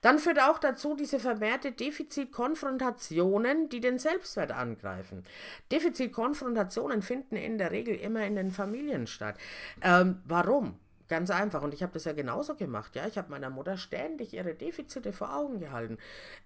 Dann 0.00 0.18
führt 0.18 0.40
auch 0.40 0.58
dazu 0.58 0.94
diese 0.94 1.20
vermehrte 1.20 1.72
Defizitkonfrontationen, 1.72 3.68
die 3.68 3.80
den 3.80 3.98
Selbstwert 3.98 4.52
angreifen. 4.52 5.24
Defizitkonfrontationen 5.70 7.02
finden 7.02 7.36
in 7.36 7.58
der 7.58 7.70
Regel 7.70 7.96
immer 7.96 8.24
in 8.24 8.36
den 8.36 8.50
Familien 8.50 9.06
statt. 9.06 9.36
Ähm, 9.82 10.22
warum? 10.24 10.78
Ganz 11.10 11.28
einfach. 11.28 11.62
Und 11.62 11.74
ich 11.74 11.82
habe 11.82 11.92
das 11.92 12.04
ja 12.04 12.12
genauso 12.12 12.54
gemacht. 12.54 12.94
Ja, 12.94 13.04
ich 13.08 13.18
habe 13.18 13.30
meiner 13.30 13.50
Mutter 13.50 13.76
ständig 13.76 14.32
ihre 14.32 14.54
Defizite 14.54 15.12
vor 15.12 15.34
Augen 15.34 15.58
gehalten. 15.58 15.98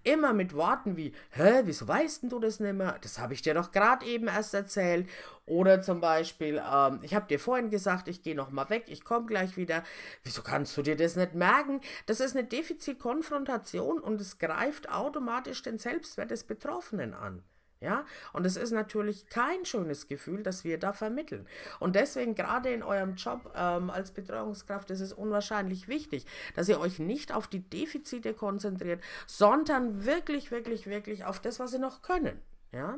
Immer 0.03 0.33
mit 0.33 0.55
Worten 0.55 0.97
wie, 0.97 1.13
hä, 1.29 1.61
wieso 1.65 1.87
weißt 1.87 2.23
du 2.23 2.39
das 2.39 2.59
nicht 2.59 2.73
mehr? 2.73 2.97
Das 3.01 3.19
habe 3.19 3.35
ich 3.35 3.43
dir 3.43 3.53
doch 3.53 3.71
gerade 3.71 4.03
eben 4.07 4.27
erst 4.27 4.55
erzählt. 4.55 5.07
Oder 5.45 5.83
zum 5.83 6.01
Beispiel, 6.01 6.59
ähm, 6.67 6.99
ich 7.03 7.13
habe 7.13 7.27
dir 7.27 7.39
vorhin 7.39 7.69
gesagt, 7.69 8.07
ich 8.07 8.23
gehe 8.23 8.33
nochmal 8.33 8.71
weg, 8.71 8.85
ich 8.87 9.03
komme 9.03 9.27
gleich 9.27 9.55
wieder. 9.55 9.83
Wieso 10.23 10.41
kannst 10.41 10.75
du 10.75 10.81
dir 10.81 10.95
das 10.95 11.15
nicht 11.15 11.35
merken? 11.35 11.79
Das 12.07 12.19
ist 12.19 12.35
eine 12.35 12.47
Defizitkonfrontation 12.47 13.99
und 13.99 14.19
es 14.19 14.39
greift 14.39 14.89
automatisch 14.89 15.61
den 15.61 15.77
Selbstwert 15.77 16.31
des 16.31 16.43
Betroffenen 16.43 17.13
an. 17.13 17.43
Ja, 17.85 18.03
und 18.33 18.47
es 18.47 18.57
ist 18.57 18.71
natürlich 18.71 19.27
kein 19.27 19.63
schönes 19.63 20.07
Gefühl, 20.07 20.41
das 20.41 20.63
wir 20.63 20.79
da 20.79 20.91
vermitteln. 20.91 21.47
Und 21.79 21.95
deswegen 21.95 22.33
gerade 22.33 22.69
in 22.71 22.81
eurem 22.81 23.13
Job 23.13 23.53
ähm, 23.55 23.91
als 23.91 24.09
Betreuungskraft 24.09 24.89
ist 24.89 25.01
es 25.01 25.13
unwahrscheinlich 25.13 25.87
wichtig, 25.87 26.25
dass 26.55 26.67
ihr 26.67 26.79
euch 26.79 26.97
nicht 26.97 27.31
auf 27.31 27.47
die 27.47 27.59
Defizite 27.59 28.33
konzentriert, 28.33 29.03
sondern 29.27 30.03
wirklich, 30.03 30.49
wirklich, 30.49 30.87
wirklich 30.87 31.25
auf 31.25 31.39
das, 31.39 31.59
was 31.59 31.69
sie 31.69 31.77
noch 31.77 32.01
können. 32.01 32.41
Ja, 32.71 32.97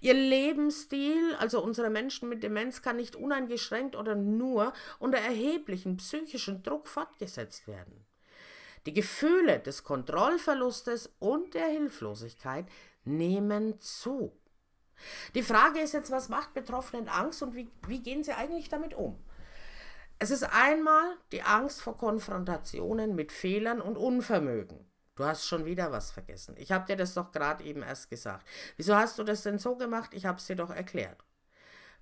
Ihr 0.00 0.14
Lebensstil, 0.14 1.34
also 1.40 1.60
unsere 1.60 1.90
Menschen 1.90 2.28
mit 2.28 2.44
Demenz, 2.44 2.82
kann 2.82 2.96
nicht 2.96 3.16
uneingeschränkt 3.16 3.96
oder 3.96 4.14
nur 4.14 4.72
unter 5.00 5.18
erheblichem 5.18 5.96
psychischen 5.96 6.62
Druck 6.62 6.86
fortgesetzt 6.86 7.66
werden. 7.66 8.06
Die 8.84 8.92
Gefühle 8.92 9.58
des 9.58 9.82
Kontrollverlustes 9.82 11.10
und 11.18 11.54
der 11.54 11.66
Hilflosigkeit 11.66 12.66
nehmen 13.06 13.80
zu. 13.80 14.36
Die 15.34 15.42
Frage 15.42 15.80
ist 15.80 15.92
jetzt, 15.92 16.10
was 16.10 16.28
macht 16.28 16.54
Betroffenen 16.54 17.08
Angst 17.08 17.42
und 17.42 17.54
wie, 17.54 17.70
wie 17.86 18.02
gehen 18.02 18.24
sie 18.24 18.32
eigentlich 18.32 18.68
damit 18.68 18.94
um? 18.94 19.22
Es 20.18 20.30
ist 20.30 20.44
einmal 20.44 21.16
die 21.32 21.42
Angst 21.42 21.82
vor 21.82 21.98
Konfrontationen 21.98 23.14
mit 23.14 23.32
Fehlern 23.32 23.82
und 23.82 23.98
Unvermögen. 23.98 24.86
Du 25.14 25.24
hast 25.24 25.46
schon 25.46 25.64
wieder 25.64 25.92
was 25.92 26.10
vergessen. 26.10 26.54
Ich 26.58 26.72
habe 26.72 26.86
dir 26.86 26.96
das 26.96 27.14
doch 27.14 27.32
gerade 27.32 27.64
eben 27.64 27.82
erst 27.82 28.10
gesagt. 28.10 28.46
Wieso 28.76 28.94
hast 28.96 29.18
du 29.18 29.24
das 29.24 29.42
denn 29.42 29.58
so 29.58 29.76
gemacht? 29.76 30.12
Ich 30.14 30.26
habe 30.26 30.38
es 30.38 30.46
dir 30.46 30.56
doch 30.56 30.70
erklärt. 30.70 31.18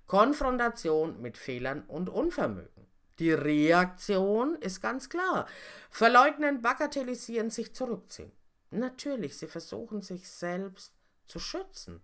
Konfrontation 0.07 1.21
mit 1.21 1.37
Fehlern 1.37 1.83
und 1.87 2.09
Unvermögen. 2.09 2.87
Die 3.19 3.31
Reaktion 3.31 4.55
ist 4.55 4.81
ganz 4.81 5.09
klar. 5.09 5.47
Verleugnen, 5.89 6.61
bagatellisieren, 6.61 7.49
sich 7.49 7.73
zurückziehen. 7.73 8.31
Natürlich, 8.71 9.37
sie 9.37 9.47
versuchen 9.47 10.01
sich 10.01 10.29
selbst 10.29 10.94
zu 11.27 11.39
schützen 11.39 12.01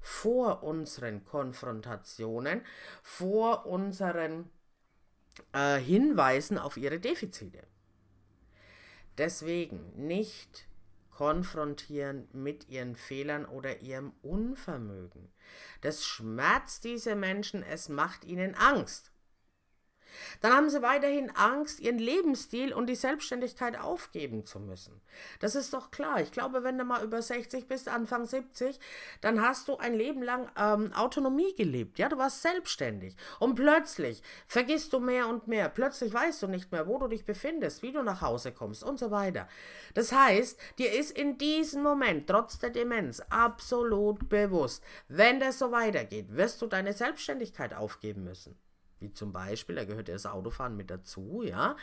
vor 0.00 0.62
unseren 0.62 1.24
Konfrontationen, 1.24 2.62
vor 3.02 3.66
unseren 3.66 4.48
äh, 5.52 5.78
Hinweisen 5.78 6.58
auf 6.58 6.76
ihre 6.76 7.00
Defizite. 7.00 7.66
Deswegen 9.18 10.06
nicht 10.06 10.68
konfrontieren 11.10 12.28
mit 12.32 12.68
ihren 12.68 12.94
Fehlern 12.94 13.46
oder 13.46 13.80
ihrem 13.80 14.12
Unvermögen. 14.22 15.32
Das 15.80 16.04
schmerzt 16.04 16.84
diese 16.84 17.16
Menschen, 17.16 17.62
es 17.62 17.88
macht 17.88 18.24
ihnen 18.24 18.54
Angst. 18.54 19.10
Dann 20.46 20.54
haben 20.54 20.70
sie 20.70 20.80
weiterhin 20.80 21.32
Angst, 21.34 21.80
ihren 21.80 21.98
Lebensstil 21.98 22.72
und 22.72 22.86
die 22.86 22.94
Selbstständigkeit 22.94 23.76
aufgeben 23.80 24.46
zu 24.46 24.60
müssen. 24.60 25.00
Das 25.40 25.56
ist 25.56 25.72
doch 25.72 25.90
klar. 25.90 26.20
Ich 26.20 26.30
glaube, 26.30 26.62
wenn 26.62 26.78
du 26.78 26.84
mal 26.84 27.02
über 27.02 27.20
60 27.20 27.66
bist, 27.66 27.88
Anfang 27.88 28.26
70, 28.26 28.78
dann 29.22 29.42
hast 29.42 29.66
du 29.66 29.76
ein 29.78 29.92
Leben 29.92 30.22
lang 30.22 30.48
ähm, 30.56 30.92
Autonomie 30.92 31.52
gelebt. 31.56 31.98
Ja, 31.98 32.08
du 32.08 32.16
warst 32.16 32.42
selbstständig. 32.42 33.16
Und 33.40 33.56
plötzlich 33.56 34.22
vergisst 34.46 34.92
du 34.92 35.00
mehr 35.00 35.26
und 35.26 35.48
mehr. 35.48 35.68
Plötzlich 35.68 36.14
weißt 36.14 36.40
du 36.44 36.46
nicht 36.46 36.70
mehr, 36.70 36.86
wo 36.86 36.96
du 36.98 37.08
dich 37.08 37.24
befindest, 37.24 37.82
wie 37.82 37.90
du 37.90 38.04
nach 38.04 38.20
Hause 38.20 38.52
kommst 38.52 38.84
und 38.84 39.00
so 39.00 39.10
weiter. 39.10 39.48
Das 39.94 40.12
heißt, 40.12 40.60
dir 40.78 40.92
ist 40.92 41.10
in 41.10 41.38
diesem 41.38 41.82
Moment, 41.82 42.28
trotz 42.28 42.60
der 42.60 42.70
Demenz, 42.70 43.18
absolut 43.30 44.28
bewusst, 44.28 44.84
wenn 45.08 45.40
das 45.40 45.58
so 45.58 45.72
weitergeht, 45.72 46.36
wirst 46.36 46.62
du 46.62 46.68
deine 46.68 46.92
Selbstständigkeit 46.92 47.74
aufgeben 47.74 48.22
müssen 48.22 48.56
wie 49.00 49.12
zum 49.12 49.32
Beispiel, 49.32 49.76
da 49.76 49.84
gehört 49.84 50.08
ja 50.08 50.14
das 50.14 50.26
Autofahren 50.26 50.76
mit 50.76 50.90
dazu, 50.90 51.42
ja, 51.44 51.76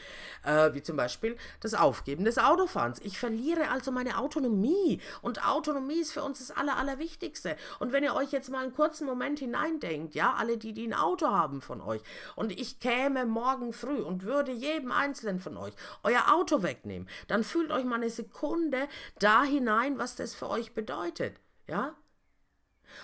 äh, 0.43 0.73
wie 0.73 0.81
zum 0.81 0.97
Beispiel 0.97 1.37
das 1.59 1.73
Aufgeben 1.73 2.25
des 2.25 2.37
Autofahrens. 2.37 2.99
Ich 2.99 3.19
verliere 3.19 3.69
also 3.69 3.91
meine 3.91 4.17
Autonomie 4.17 4.99
und 5.21 5.45
Autonomie 5.47 5.99
ist 5.99 6.11
für 6.11 6.23
uns 6.23 6.39
das 6.39 6.55
Aller, 6.55 6.77
Allerwichtigste. 6.77 7.55
Und 7.79 7.91
wenn 7.91 8.03
ihr 8.03 8.15
euch 8.15 8.31
jetzt 8.31 8.49
mal 8.49 8.63
einen 8.63 8.73
kurzen 8.73 9.05
Moment 9.05 9.39
hineindenkt, 9.39 10.15
ja, 10.15 10.33
alle 10.33 10.57
die, 10.57 10.73
die 10.73 10.87
ein 10.87 10.93
Auto 10.93 11.27
haben 11.27 11.61
von 11.61 11.81
euch 11.81 12.01
und 12.35 12.51
ich 12.51 12.79
käme 12.79 13.25
morgen 13.25 13.73
früh 13.73 14.01
und 14.01 14.23
würde 14.23 14.51
jedem 14.51 14.91
Einzelnen 14.91 15.39
von 15.39 15.57
euch 15.57 15.73
euer 16.03 16.33
Auto 16.33 16.63
wegnehmen, 16.63 17.07
dann 17.27 17.43
fühlt 17.43 17.71
euch 17.71 17.85
mal 17.85 17.95
eine 17.95 18.09
Sekunde 18.09 18.87
da 19.19 19.43
hinein, 19.43 19.97
was 19.97 20.15
das 20.15 20.33
für 20.33 20.49
euch 20.49 20.73
bedeutet, 20.73 21.39
ja, 21.67 21.95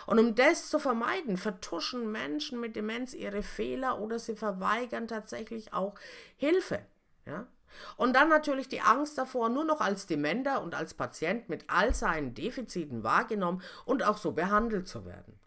und 0.10 0.18
um 0.18 0.34
das 0.34 0.70
zu 0.70 0.80
vermeiden, 0.80 1.38
vertuschen 1.38 2.12
Menschen 2.12 2.60
mit 2.60 2.76
Demenz 2.76 3.14
ihre 3.14 3.44
Fehler 3.44 4.00
oder 4.00 4.18
sie 4.18 4.36
verweigern 4.36 5.08
tatsächlich 5.08 5.72
auch 5.72 5.94
Hilfe. 6.36 6.80
Ja? 7.28 7.46
Und 7.96 8.14
dann 8.14 8.28
natürlich 8.28 8.68
die 8.68 8.82
Angst 8.82 9.20
davor, 9.20 9.50
nur 9.50 9.66
noch 9.66 9.82
als 9.82 10.08
Dementer 10.08 10.64
und 10.64 10.74
als 10.74 10.96
Patient 10.96 11.48
mit 11.48 11.66
all 11.68 11.94
seinen 11.94 12.34
Defiziten 12.34 13.04
wahrgenommen 13.04 13.62
und 13.86 14.02
auch 14.02 14.18
so 14.18 14.32
behandelt 14.32 14.88
zu 14.88 15.06
werden. 15.06 15.40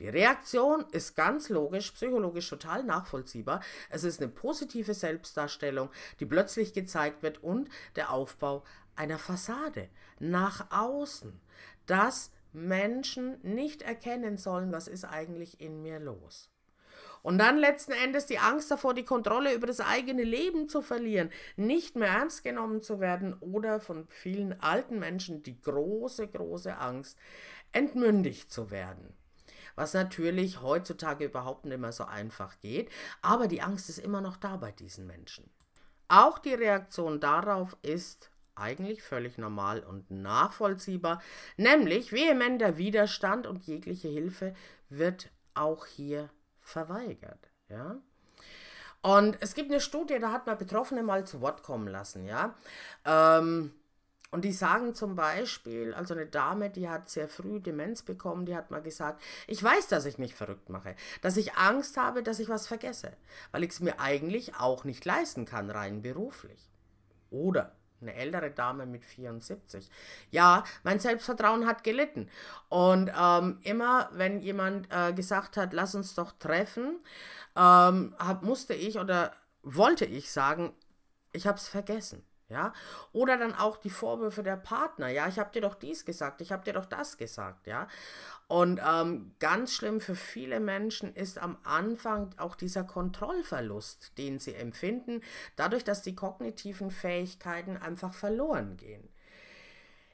Die 0.00 0.08
Reaktion 0.08 0.86
ist 0.90 1.14
ganz 1.14 1.48
logisch, 1.48 1.92
psychologisch 1.92 2.48
total 2.48 2.82
nachvollziehbar. 2.82 3.60
Es 3.90 4.02
ist 4.02 4.20
eine 4.20 4.28
positive 4.28 4.92
Selbstdarstellung, 4.92 5.88
die 6.18 6.26
plötzlich 6.26 6.72
gezeigt 6.72 7.22
wird 7.22 7.44
und 7.44 7.68
der 7.94 8.10
Aufbau 8.10 8.64
einer 8.96 9.20
Fassade 9.20 9.88
nach 10.18 10.66
außen. 10.72 11.40
Das 11.86 12.32
Menschen 12.52 13.38
nicht 13.42 13.82
erkennen 13.82 14.36
sollen, 14.36 14.72
was 14.72 14.88
ist 14.88 15.04
eigentlich 15.04 15.60
in 15.60 15.82
mir 15.82 15.98
los. 15.98 16.50
Und 17.22 17.38
dann 17.38 17.58
letzten 17.58 17.92
Endes 17.92 18.26
die 18.26 18.38
Angst 18.38 18.70
davor, 18.70 18.94
die 18.94 19.04
Kontrolle 19.04 19.54
über 19.54 19.66
das 19.66 19.80
eigene 19.80 20.22
Leben 20.22 20.68
zu 20.68 20.80
verlieren, 20.80 21.30
nicht 21.56 21.96
mehr 21.96 22.08
ernst 22.08 22.44
genommen 22.44 22.82
zu 22.82 22.98
werden 23.00 23.34
oder 23.40 23.80
von 23.80 24.06
vielen 24.08 24.58
alten 24.60 24.98
Menschen 24.98 25.42
die 25.42 25.60
große, 25.60 26.28
große 26.28 26.76
Angst, 26.78 27.18
entmündigt 27.72 28.50
zu 28.50 28.70
werden. 28.70 29.14
Was 29.76 29.94
natürlich 29.94 30.62
heutzutage 30.62 31.26
überhaupt 31.26 31.64
nicht 31.64 31.78
mehr 31.78 31.92
so 31.92 32.04
einfach 32.04 32.58
geht, 32.60 32.90
aber 33.22 33.48
die 33.48 33.62
Angst 33.62 33.88
ist 33.88 33.98
immer 33.98 34.20
noch 34.20 34.36
da 34.36 34.56
bei 34.56 34.72
diesen 34.72 35.06
Menschen. 35.06 35.50
Auch 36.08 36.38
die 36.38 36.54
Reaktion 36.54 37.20
darauf 37.20 37.76
ist 37.82 38.30
eigentlich 38.54 39.02
völlig 39.02 39.38
normal 39.38 39.80
und 39.80 40.10
nachvollziehbar, 40.10 41.22
nämlich 41.56 42.12
vehementer 42.12 42.76
Widerstand 42.76 43.46
und 43.46 43.64
jegliche 43.66 44.08
Hilfe 44.08 44.54
wird 44.88 45.30
auch 45.54 45.86
hier 45.86 46.30
verweigert. 46.60 47.50
Ja? 47.68 48.00
Und 49.02 49.38
es 49.40 49.54
gibt 49.54 49.70
eine 49.70 49.80
Studie, 49.80 50.18
da 50.18 50.32
hat 50.32 50.46
man 50.46 50.58
Betroffene 50.58 51.02
mal 51.02 51.26
zu 51.26 51.40
Wort 51.40 51.62
kommen 51.62 51.88
lassen, 51.88 52.24
ja. 52.24 52.54
Ähm, 53.04 53.72
und 54.30 54.44
die 54.44 54.52
sagen 54.52 54.94
zum 54.94 55.16
Beispiel, 55.16 55.92
also 55.92 56.14
eine 56.14 56.26
Dame, 56.26 56.70
die 56.70 56.88
hat 56.88 57.10
sehr 57.10 57.28
früh 57.28 57.60
Demenz 57.60 58.02
bekommen, 58.02 58.46
die 58.46 58.54
hat 58.54 58.70
mal 58.70 58.82
gesagt, 58.82 59.20
ich 59.48 59.60
weiß, 59.60 59.88
dass 59.88 60.04
ich 60.04 60.18
mich 60.18 60.36
verrückt 60.36 60.68
mache, 60.68 60.94
dass 61.20 61.36
ich 61.36 61.54
Angst 61.54 61.96
habe, 61.96 62.22
dass 62.22 62.38
ich 62.38 62.48
was 62.48 62.68
vergesse, 62.68 63.12
weil 63.50 63.64
ich 63.64 63.70
es 63.70 63.80
mir 63.80 63.98
eigentlich 63.98 64.54
auch 64.56 64.84
nicht 64.84 65.04
leisten 65.04 65.46
kann, 65.46 65.68
rein 65.70 66.02
beruflich. 66.02 66.70
Oder 67.30 67.74
eine 68.00 68.14
ältere 68.14 68.50
Dame 68.50 68.86
mit 68.86 69.04
74. 69.04 69.88
Ja, 70.30 70.64
mein 70.82 71.00
Selbstvertrauen 71.00 71.66
hat 71.66 71.84
gelitten. 71.84 72.28
Und 72.68 73.10
ähm, 73.18 73.58
immer, 73.62 74.10
wenn 74.12 74.40
jemand 74.40 74.88
äh, 74.90 75.12
gesagt 75.12 75.56
hat, 75.56 75.72
lass 75.72 75.94
uns 75.94 76.14
doch 76.14 76.32
treffen, 76.32 76.98
ähm, 77.56 78.14
hab, 78.18 78.42
musste 78.42 78.74
ich 78.74 78.98
oder 78.98 79.32
wollte 79.62 80.04
ich 80.04 80.30
sagen, 80.30 80.72
ich 81.32 81.46
habe 81.46 81.58
es 81.58 81.68
vergessen. 81.68 82.24
Ja, 82.50 82.72
oder 83.12 83.38
dann 83.38 83.54
auch 83.54 83.76
die 83.76 83.90
Vorwürfe 83.90 84.42
der 84.42 84.56
Partner. 84.56 85.08
Ja, 85.08 85.28
ich 85.28 85.38
habe 85.38 85.52
dir 85.52 85.62
doch 85.62 85.76
dies 85.76 86.04
gesagt, 86.04 86.40
ich 86.40 86.52
habe 86.52 86.64
dir 86.64 86.72
doch 86.74 86.86
das 86.86 87.16
gesagt. 87.16 87.66
Ja, 87.68 87.88
und 88.48 88.80
ähm, 88.84 89.32
ganz 89.38 89.74
schlimm 89.74 90.00
für 90.00 90.16
viele 90.16 90.60
Menschen 90.60 91.14
ist 91.14 91.38
am 91.38 91.58
Anfang 91.64 92.34
auch 92.38 92.56
dieser 92.56 92.84
Kontrollverlust, 92.84 94.18
den 94.18 94.40
sie 94.40 94.54
empfinden, 94.54 95.22
dadurch, 95.56 95.84
dass 95.84 96.02
die 96.02 96.16
kognitiven 96.16 96.90
Fähigkeiten 96.90 97.76
einfach 97.76 98.14
verloren 98.14 98.76
gehen. 98.76 99.09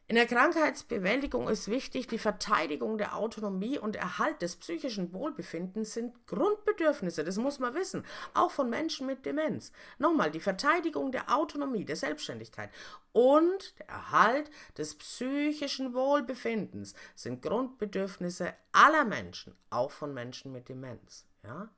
In 0.09 0.15
der 0.15 0.27
Krankheitsbewältigung 0.27 1.49
ist 1.49 1.69
wichtig, 1.69 2.07
die 2.07 2.19
Verteidigung 2.19 2.97
der 2.97 3.17
Autonomie 3.17 3.77
und 3.77 3.97
Erhalt 3.97 4.41
des 4.41 4.55
psychischen 4.55 5.13
Wohlbefindens 5.13 5.95
sind 5.95 6.29
Grundbedürfnisse, 6.29 7.25
das 7.25 7.39
muss 7.39 7.59
man 7.59 7.75
wissen, 7.75 8.05
auch 8.33 8.53
von 8.53 8.71
Menschen 8.71 9.09
mit 9.09 9.27
Demenz. 9.27 9.73
Nochmal, 9.99 10.31
die 10.31 10.39
Verteidigung 10.39 11.11
der 11.11 11.35
Autonomie, 11.35 11.85
der 11.85 11.97
Selbstständigkeit 11.97 12.71
und 13.13 13.77
der 13.81 13.89
Erhalt 13.89 14.49
des 14.79 14.95
psychischen 14.95 15.93
Wohlbefindens 15.93 16.95
sind 17.17 17.43
Grundbedürfnisse 17.43 18.55
aller 18.71 19.05
Menschen, 19.05 19.57
auch 19.71 19.91
von 19.91 20.15
Menschen 20.15 20.53
mit 20.53 20.69
Demenz. 20.69 21.27
Ja? 21.43 21.69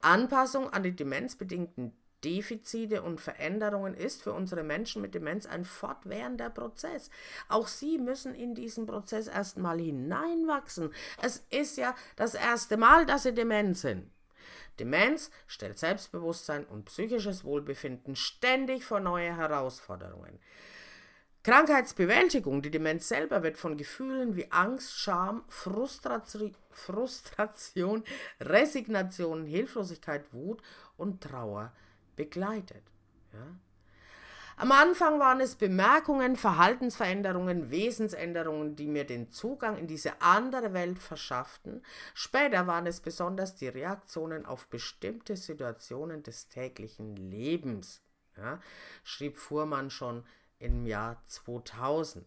Anpassung 0.00 0.72
an 0.72 0.84
die 0.84 0.96
demenzbedingten 0.96 1.92
Defizite 2.24 3.02
und 3.02 3.20
Veränderungen 3.20 3.94
ist 3.94 4.22
für 4.22 4.32
unsere 4.32 4.62
Menschen 4.62 5.02
mit 5.02 5.14
Demenz 5.14 5.46
ein 5.46 5.64
fortwährender 5.64 6.50
Prozess. 6.50 7.10
Auch 7.48 7.68
sie 7.68 7.98
müssen 7.98 8.34
in 8.34 8.54
diesen 8.54 8.86
Prozess 8.86 9.26
erstmal 9.26 9.78
hineinwachsen. 9.78 10.92
Es 11.20 11.44
ist 11.50 11.76
ja 11.76 11.94
das 12.16 12.34
erste 12.34 12.76
Mal, 12.76 13.06
dass 13.06 13.24
sie 13.24 13.34
dement 13.34 13.76
sind. 13.76 14.10
Demenz 14.78 15.30
stellt 15.46 15.78
Selbstbewusstsein 15.78 16.64
und 16.64 16.86
psychisches 16.86 17.44
Wohlbefinden 17.44 18.16
ständig 18.16 18.84
vor 18.84 19.00
neue 19.00 19.36
Herausforderungen. 19.36 20.38
Krankheitsbewältigung, 21.44 22.62
die 22.62 22.70
Demenz 22.70 23.08
selber 23.08 23.42
wird 23.42 23.58
von 23.58 23.76
Gefühlen 23.76 24.36
wie 24.36 24.50
Angst, 24.52 24.96
Scham, 24.96 25.42
Frustration, 25.48 26.54
Frustration 26.70 28.04
Resignation, 28.40 29.44
Hilflosigkeit, 29.44 30.32
Wut 30.32 30.62
und 30.96 31.20
Trauer 31.20 31.72
begleitet. 32.16 32.82
Ja? 33.32 33.46
Am 34.56 34.70
Anfang 34.70 35.18
waren 35.18 35.40
es 35.40 35.56
Bemerkungen, 35.56 36.36
Verhaltensveränderungen, 36.36 37.70
Wesensänderungen, 37.70 38.76
die 38.76 38.86
mir 38.86 39.04
den 39.04 39.30
Zugang 39.30 39.76
in 39.76 39.86
diese 39.86 40.20
andere 40.20 40.72
Welt 40.72 40.98
verschafften. 40.98 41.82
Später 42.14 42.66
waren 42.66 42.86
es 42.86 43.00
besonders 43.00 43.56
die 43.56 43.68
Reaktionen 43.68 44.46
auf 44.46 44.68
bestimmte 44.68 45.36
Situationen 45.36 46.22
des 46.22 46.48
täglichen 46.48 47.16
Lebens, 47.16 48.02
ja, 48.36 48.60
schrieb 49.02 49.36
Fuhrmann 49.36 49.90
schon 49.90 50.24
im 50.58 50.86
Jahr 50.86 51.22
2000. 51.26 52.24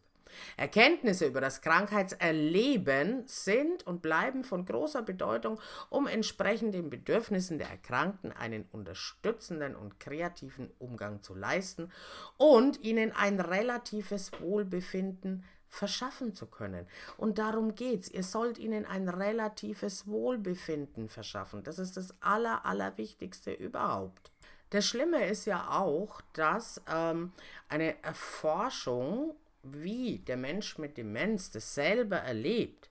Erkenntnisse 0.58 1.26
über 1.26 1.42
das 1.42 1.62
Krankheitserleben 1.62 3.24
sind 3.28 3.86
und 3.86 4.02
bleiben 4.02 4.44
von 4.44 4.66
großer 4.66 5.02
Bedeutung, 5.02 5.60
um 5.90 6.08
entsprechend 6.08 6.74
den 6.74 6.90
Bedürfnissen 6.90 7.58
der 7.58 7.70
Erkrankten 7.70 8.32
einen 8.32 8.66
unterstützenden 8.72 9.76
und 9.76 10.00
kreativen 10.00 10.72
Umgang 10.80 11.22
zu 11.22 11.34
leisten 11.34 11.92
und 12.38 12.82
ihnen 12.84 13.12
ein 13.12 13.40
relatives 13.40 14.32
Wohlbefinden 14.40 15.44
verschaffen 15.68 16.34
zu 16.34 16.48
können. 16.48 16.88
Und 17.18 17.38
darum 17.38 17.76
geht's. 17.76 18.10
Ihr 18.10 18.24
sollt 18.24 18.58
ihnen 18.58 18.86
ein 18.86 19.10
relatives 19.10 20.08
Wohlbefinden 20.08 21.10
verschaffen. 21.10 21.64
Das 21.64 21.80
ist 21.80 21.98
das 21.98 22.14
Aller, 22.22 22.66
Allerwichtigste 22.66 23.52
überhaupt. 23.52 24.32
Das 24.70 24.86
Schlimme 24.86 25.26
ist 25.28 25.46
ja 25.46 25.70
auch, 25.70 26.22
dass 26.34 26.82
ähm, 26.92 27.32
eine 27.70 28.02
Erforschung 28.04 29.36
wie 29.74 30.20
der 30.20 30.38
Mensch 30.38 30.78
mit 30.78 30.98
Demenz 30.98 31.52
das 31.52 31.76
selber 31.76 32.18
erlebt, 32.18 32.90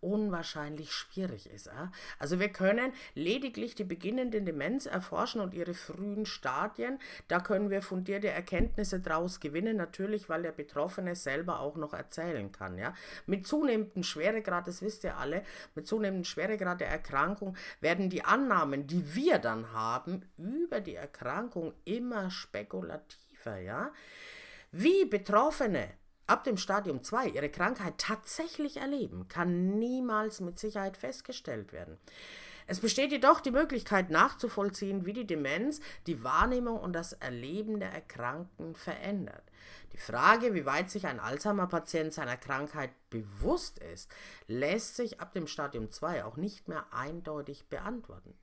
unwahrscheinlich 0.00 0.92
schwierig 0.92 1.50
ist. 1.50 1.70
Also 2.18 2.38
wir 2.38 2.50
können 2.50 2.92
lediglich 3.14 3.74
die 3.74 3.84
beginnende 3.84 4.42
Demenz 4.42 4.86
erforschen 4.86 5.40
und 5.40 5.54
ihre 5.54 5.74
frühen 5.74 6.26
Stadien. 6.26 6.98
Da 7.28 7.40
können 7.40 7.70
wir 7.70 7.82
fundierte 7.82 8.28
Erkenntnisse 8.28 9.00
daraus 9.00 9.40
gewinnen, 9.40 9.76
natürlich, 9.76 10.28
weil 10.28 10.42
der 10.42 10.52
Betroffene 10.52 11.16
selber 11.16 11.60
auch 11.60 11.76
noch 11.76 11.92
erzählen 11.92 12.52
kann. 12.52 12.78
Ja? 12.78 12.94
Mit 13.26 13.46
zunehmendem 13.46 14.02
Schweregrad, 14.02 14.68
das 14.68 14.82
wisst 14.82 15.02
ihr 15.04 15.16
alle, 15.16 15.42
mit 15.74 15.86
zunehmendem 15.86 16.24
Schweregrad 16.24 16.80
der 16.80 16.88
Erkrankung 16.88 17.56
werden 17.80 18.10
die 18.10 18.24
Annahmen, 18.24 18.86
die 18.86 19.14
wir 19.14 19.38
dann 19.38 19.72
haben, 19.72 20.28
über 20.36 20.80
die 20.80 20.94
Erkrankung 20.94 21.72
immer 21.84 22.30
spekulativer. 22.30 23.58
Ja? 23.58 23.92
Wie 24.70 25.04
Betroffene 25.06 25.88
ab 26.26 26.44
dem 26.44 26.56
Stadium 26.56 27.02
2 27.02 27.28
ihre 27.28 27.48
Krankheit 27.48 27.98
tatsächlich 27.98 28.78
erleben, 28.78 29.28
kann 29.28 29.78
niemals 29.78 30.40
mit 30.40 30.58
Sicherheit 30.58 30.96
festgestellt 30.96 31.72
werden. 31.72 31.98
Es 32.68 32.80
besteht 32.80 33.12
jedoch 33.12 33.40
die 33.40 33.52
Möglichkeit 33.52 34.10
nachzuvollziehen, 34.10 35.06
wie 35.06 35.12
die 35.12 35.26
Demenz 35.26 35.80
die 36.08 36.24
Wahrnehmung 36.24 36.80
und 36.80 36.94
das 36.94 37.12
Erleben 37.12 37.78
der 37.78 37.92
Erkrankten 37.92 38.74
verändert. 38.74 39.44
Die 39.92 39.98
Frage, 39.98 40.52
wie 40.52 40.66
weit 40.66 40.90
sich 40.90 41.06
ein 41.06 41.20
Alzheimer-Patient 41.20 42.12
seiner 42.12 42.36
Krankheit 42.36 42.90
bewusst 43.08 43.78
ist, 43.78 44.10
lässt 44.48 44.96
sich 44.96 45.20
ab 45.20 45.32
dem 45.32 45.46
Stadium 45.46 45.92
2 45.92 46.24
auch 46.24 46.36
nicht 46.36 46.66
mehr 46.66 46.86
eindeutig 46.92 47.68
beantworten. 47.68 48.34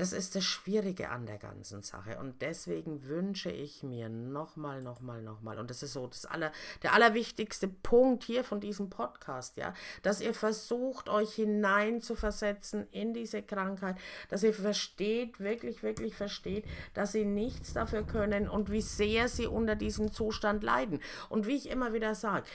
Das 0.00 0.14
ist 0.14 0.34
das 0.34 0.44
Schwierige 0.44 1.10
an 1.10 1.26
der 1.26 1.36
ganzen 1.36 1.82
Sache. 1.82 2.18
Und 2.18 2.40
deswegen 2.40 3.06
wünsche 3.06 3.50
ich 3.50 3.82
mir 3.82 4.08
nochmal, 4.08 4.80
nochmal, 4.80 5.20
nochmal, 5.20 5.58
und 5.58 5.68
das 5.68 5.82
ist 5.82 5.92
so 5.92 6.06
das 6.06 6.24
aller, 6.24 6.52
der 6.82 6.94
allerwichtigste 6.94 7.68
Punkt 7.68 8.24
hier 8.24 8.42
von 8.42 8.62
diesem 8.62 8.88
Podcast, 8.88 9.58
ja, 9.58 9.74
dass 10.02 10.22
ihr 10.22 10.32
versucht, 10.32 11.10
euch 11.10 11.34
hineinzuversetzen 11.34 12.88
in 12.92 13.12
diese 13.12 13.42
Krankheit, 13.42 13.98
dass 14.30 14.42
ihr 14.42 14.54
versteht, 14.54 15.38
wirklich, 15.38 15.82
wirklich 15.82 16.14
versteht, 16.14 16.64
dass 16.94 17.12
sie 17.12 17.26
nichts 17.26 17.74
dafür 17.74 18.02
können 18.02 18.48
und 18.48 18.70
wie 18.70 18.80
sehr 18.80 19.28
sie 19.28 19.48
unter 19.48 19.76
diesem 19.76 20.12
Zustand 20.12 20.64
leiden. 20.64 21.00
Und 21.28 21.46
wie 21.46 21.56
ich 21.56 21.68
immer 21.68 21.92
wieder 21.92 22.14
sage, 22.14 22.46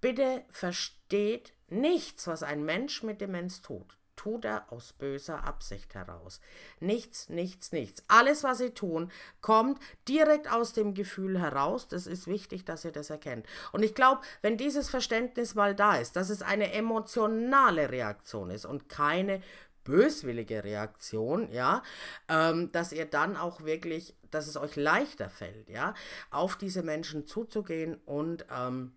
bitte 0.00 0.42
versteht 0.50 1.52
nichts, 1.68 2.26
was 2.26 2.42
ein 2.42 2.64
Mensch 2.64 3.04
mit 3.04 3.20
Demenz 3.20 3.62
tut 3.62 3.96
tut 4.16 4.44
er 4.44 4.70
aus 4.72 4.92
böser 4.92 5.44
Absicht 5.44 5.94
heraus. 5.94 6.40
Nichts, 6.80 7.28
nichts, 7.28 7.72
nichts. 7.72 8.02
Alles, 8.08 8.44
was 8.44 8.58
sie 8.58 8.70
tun, 8.70 9.10
kommt 9.40 9.80
direkt 10.08 10.50
aus 10.50 10.72
dem 10.72 10.94
Gefühl 10.94 11.40
heraus. 11.40 11.88
Das 11.88 12.06
ist 12.06 12.26
wichtig, 12.26 12.64
dass 12.64 12.84
ihr 12.84 12.92
das 12.92 13.10
erkennt. 13.10 13.46
Und 13.72 13.82
ich 13.82 13.94
glaube, 13.94 14.22
wenn 14.42 14.56
dieses 14.56 14.88
Verständnis 14.88 15.54
mal 15.54 15.74
da 15.74 15.96
ist, 15.96 16.16
dass 16.16 16.30
es 16.30 16.42
eine 16.42 16.72
emotionale 16.72 17.90
Reaktion 17.90 18.50
ist 18.50 18.64
und 18.64 18.88
keine 18.88 19.42
böswillige 19.84 20.64
Reaktion, 20.64 21.50
ja, 21.52 21.82
ähm, 22.28 22.70
dass 22.72 22.92
ihr 22.92 23.04
dann 23.04 23.36
auch 23.36 23.64
wirklich, 23.64 24.14
dass 24.30 24.46
es 24.46 24.56
euch 24.56 24.76
leichter 24.76 25.28
fällt, 25.28 25.68
ja, 25.68 25.94
auf 26.30 26.56
diese 26.56 26.82
Menschen 26.82 27.26
zuzugehen 27.26 27.96
und 28.04 28.46
ähm, 28.56 28.92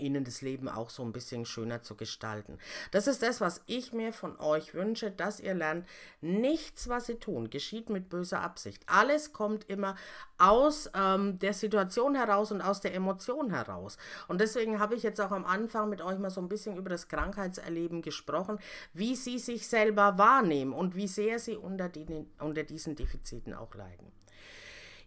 ihnen 0.00 0.24
das 0.24 0.40
Leben 0.40 0.68
auch 0.68 0.90
so 0.90 1.02
ein 1.02 1.12
bisschen 1.12 1.44
schöner 1.44 1.82
zu 1.82 1.96
gestalten. 1.96 2.58
Das 2.90 3.06
ist 3.06 3.22
das, 3.22 3.40
was 3.40 3.62
ich 3.66 3.92
mir 3.92 4.12
von 4.12 4.38
euch 4.38 4.74
wünsche, 4.74 5.10
dass 5.10 5.40
ihr 5.40 5.54
lernt, 5.54 5.86
nichts, 6.20 6.88
was 6.88 7.06
sie 7.06 7.16
tun, 7.16 7.50
geschieht 7.50 7.90
mit 7.90 8.08
böser 8.08 8.40
Absicht. 8.40 8.82
Alles 8.86 9.32
kommt 9.32 9.68
immer 9.68 9.96
aus 10.38 10.90
ähm, 10.94 11.38
der 11.38 11.52
Situation 11.52 12.14
heraus 12.14 12.52
und 12.52 12.60
aus 12.60 12.80
der 12.80 12.94
Emotion 12.94 13.50
heraus. 13.50 13.98
Und 14.28 14.40
deswegen 14.40 14.78
habe 14.78 14.94
ich 14.94 15.02
jetzt 15.02 15.20
auch 15.20 15.32
am 15.32 15.44
Anfang 15.44 15.88
mit 15.88 16.00
euch 16.00 16.18
mal 16.18 16.30
so 16.30 16.40
ein 16.40 16.48
bisschen 16.48 16.76
über 16.76 16.90
das 16.90 17.08
Krankheitserleben 17.08 18.02
gesprochen, 18.02 18.58
wie 18.92 19.16
sie 19.16 19.38
sich 19.38 19.68
selber 19.68 20.18
wahrnehmen 20.18 20.72
und 20.72 20.94
wie 20.94 21.08
sehr 21.08 21.38
sie 21.38 21.56
unter, 21.56 21.88
die, 21.88 22.06
unter 22.38 22.62
diesen 22.62 22.94
Defiziten 22.94 23.54
auch 23.54 23.74
leiden. 23.74 24.17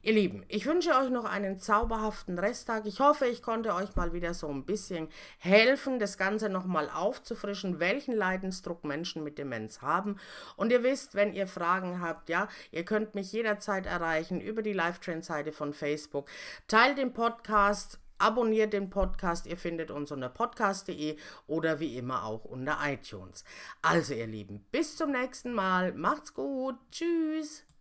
Ihr 0.03 0.13
Lieben, 0.13 0.43
ich 0.47 0.65
wünsche 0.65 0.95
euch 0.95 1.11
noch 1.11 1.25
einen 1.25 1.59
zauberhaften 1.59 2.39
Resttag. 2.39 2.87
Ich 2.87 2.99
hoffe, 2.99 3.27
ich 3.27 3.43
konnte 3.43 3.75
euch 3.75 3.95
mal 3.95 4.13
wieder 4.13 4.33
so 4.33 4.47
ein 4.47 4.65
bisschen 4.65 5.09
helfen, 5.37 5.99
das 5.99 6.17
Ganze 6.17 6.49
nochmal 6.49 6.89
aufzufrischen, 6.89 7.79
welchen 7.79 8.15
Leidensdruck 8.15 8.83
Menschen 8.83 9.23
mit 9.23 9.37
Demenz 9.37 9.83
haben. 9.83 10.17
Und 10.55 10.71
ihr 10.71 10.81
wisst, 10.81 11.13
wenn 11.13 11.33
ihr 11.33 11.45
Fragen 11.45 12.01
habt, 12.01 12.29
ja, 12.29 12.47
ihr 12.71 12.83
könnt 12.83 13.13
mich 13.13 13.31
jederzeit 13.31 13.85
erreichen 13.85 14.41
über 14.41 14.63
die 14.63 14.73
Live-Trend-Seite 14.73 15.51
von 15.51 15.71
Facebook. 15.71 16.27
Teilt 16.67 16.97
den 16.97 17.13
Podcast, 17.13 17.99
abonniert 18.17 18.73
den 18.73 18.89
Podcast. 18.89 19.45
Ihr 19.45 19.57
findet 19.57 19.91
uns 19.91 20.11
unter 20.11 20.29
podcast.de 20.29 21.15
oder 21.45 21.79
wie 21.79 21.95
immer 21.95 22.25
auch 22.25 22.45
unter 22.45 22.79
iTunes. 22.83 23.43
Also, 23.83 24.15
ihr 24.15 24.27
Lieben, 24.27 24.65
bis 24.71 24.97
zum 24.97 25.11
nächsten 25.11 25.53
Mal. 25.53 25.93
Macht's 25.93 26.33
gut. 26.33 26.77
Tschüss. 26.91 27.70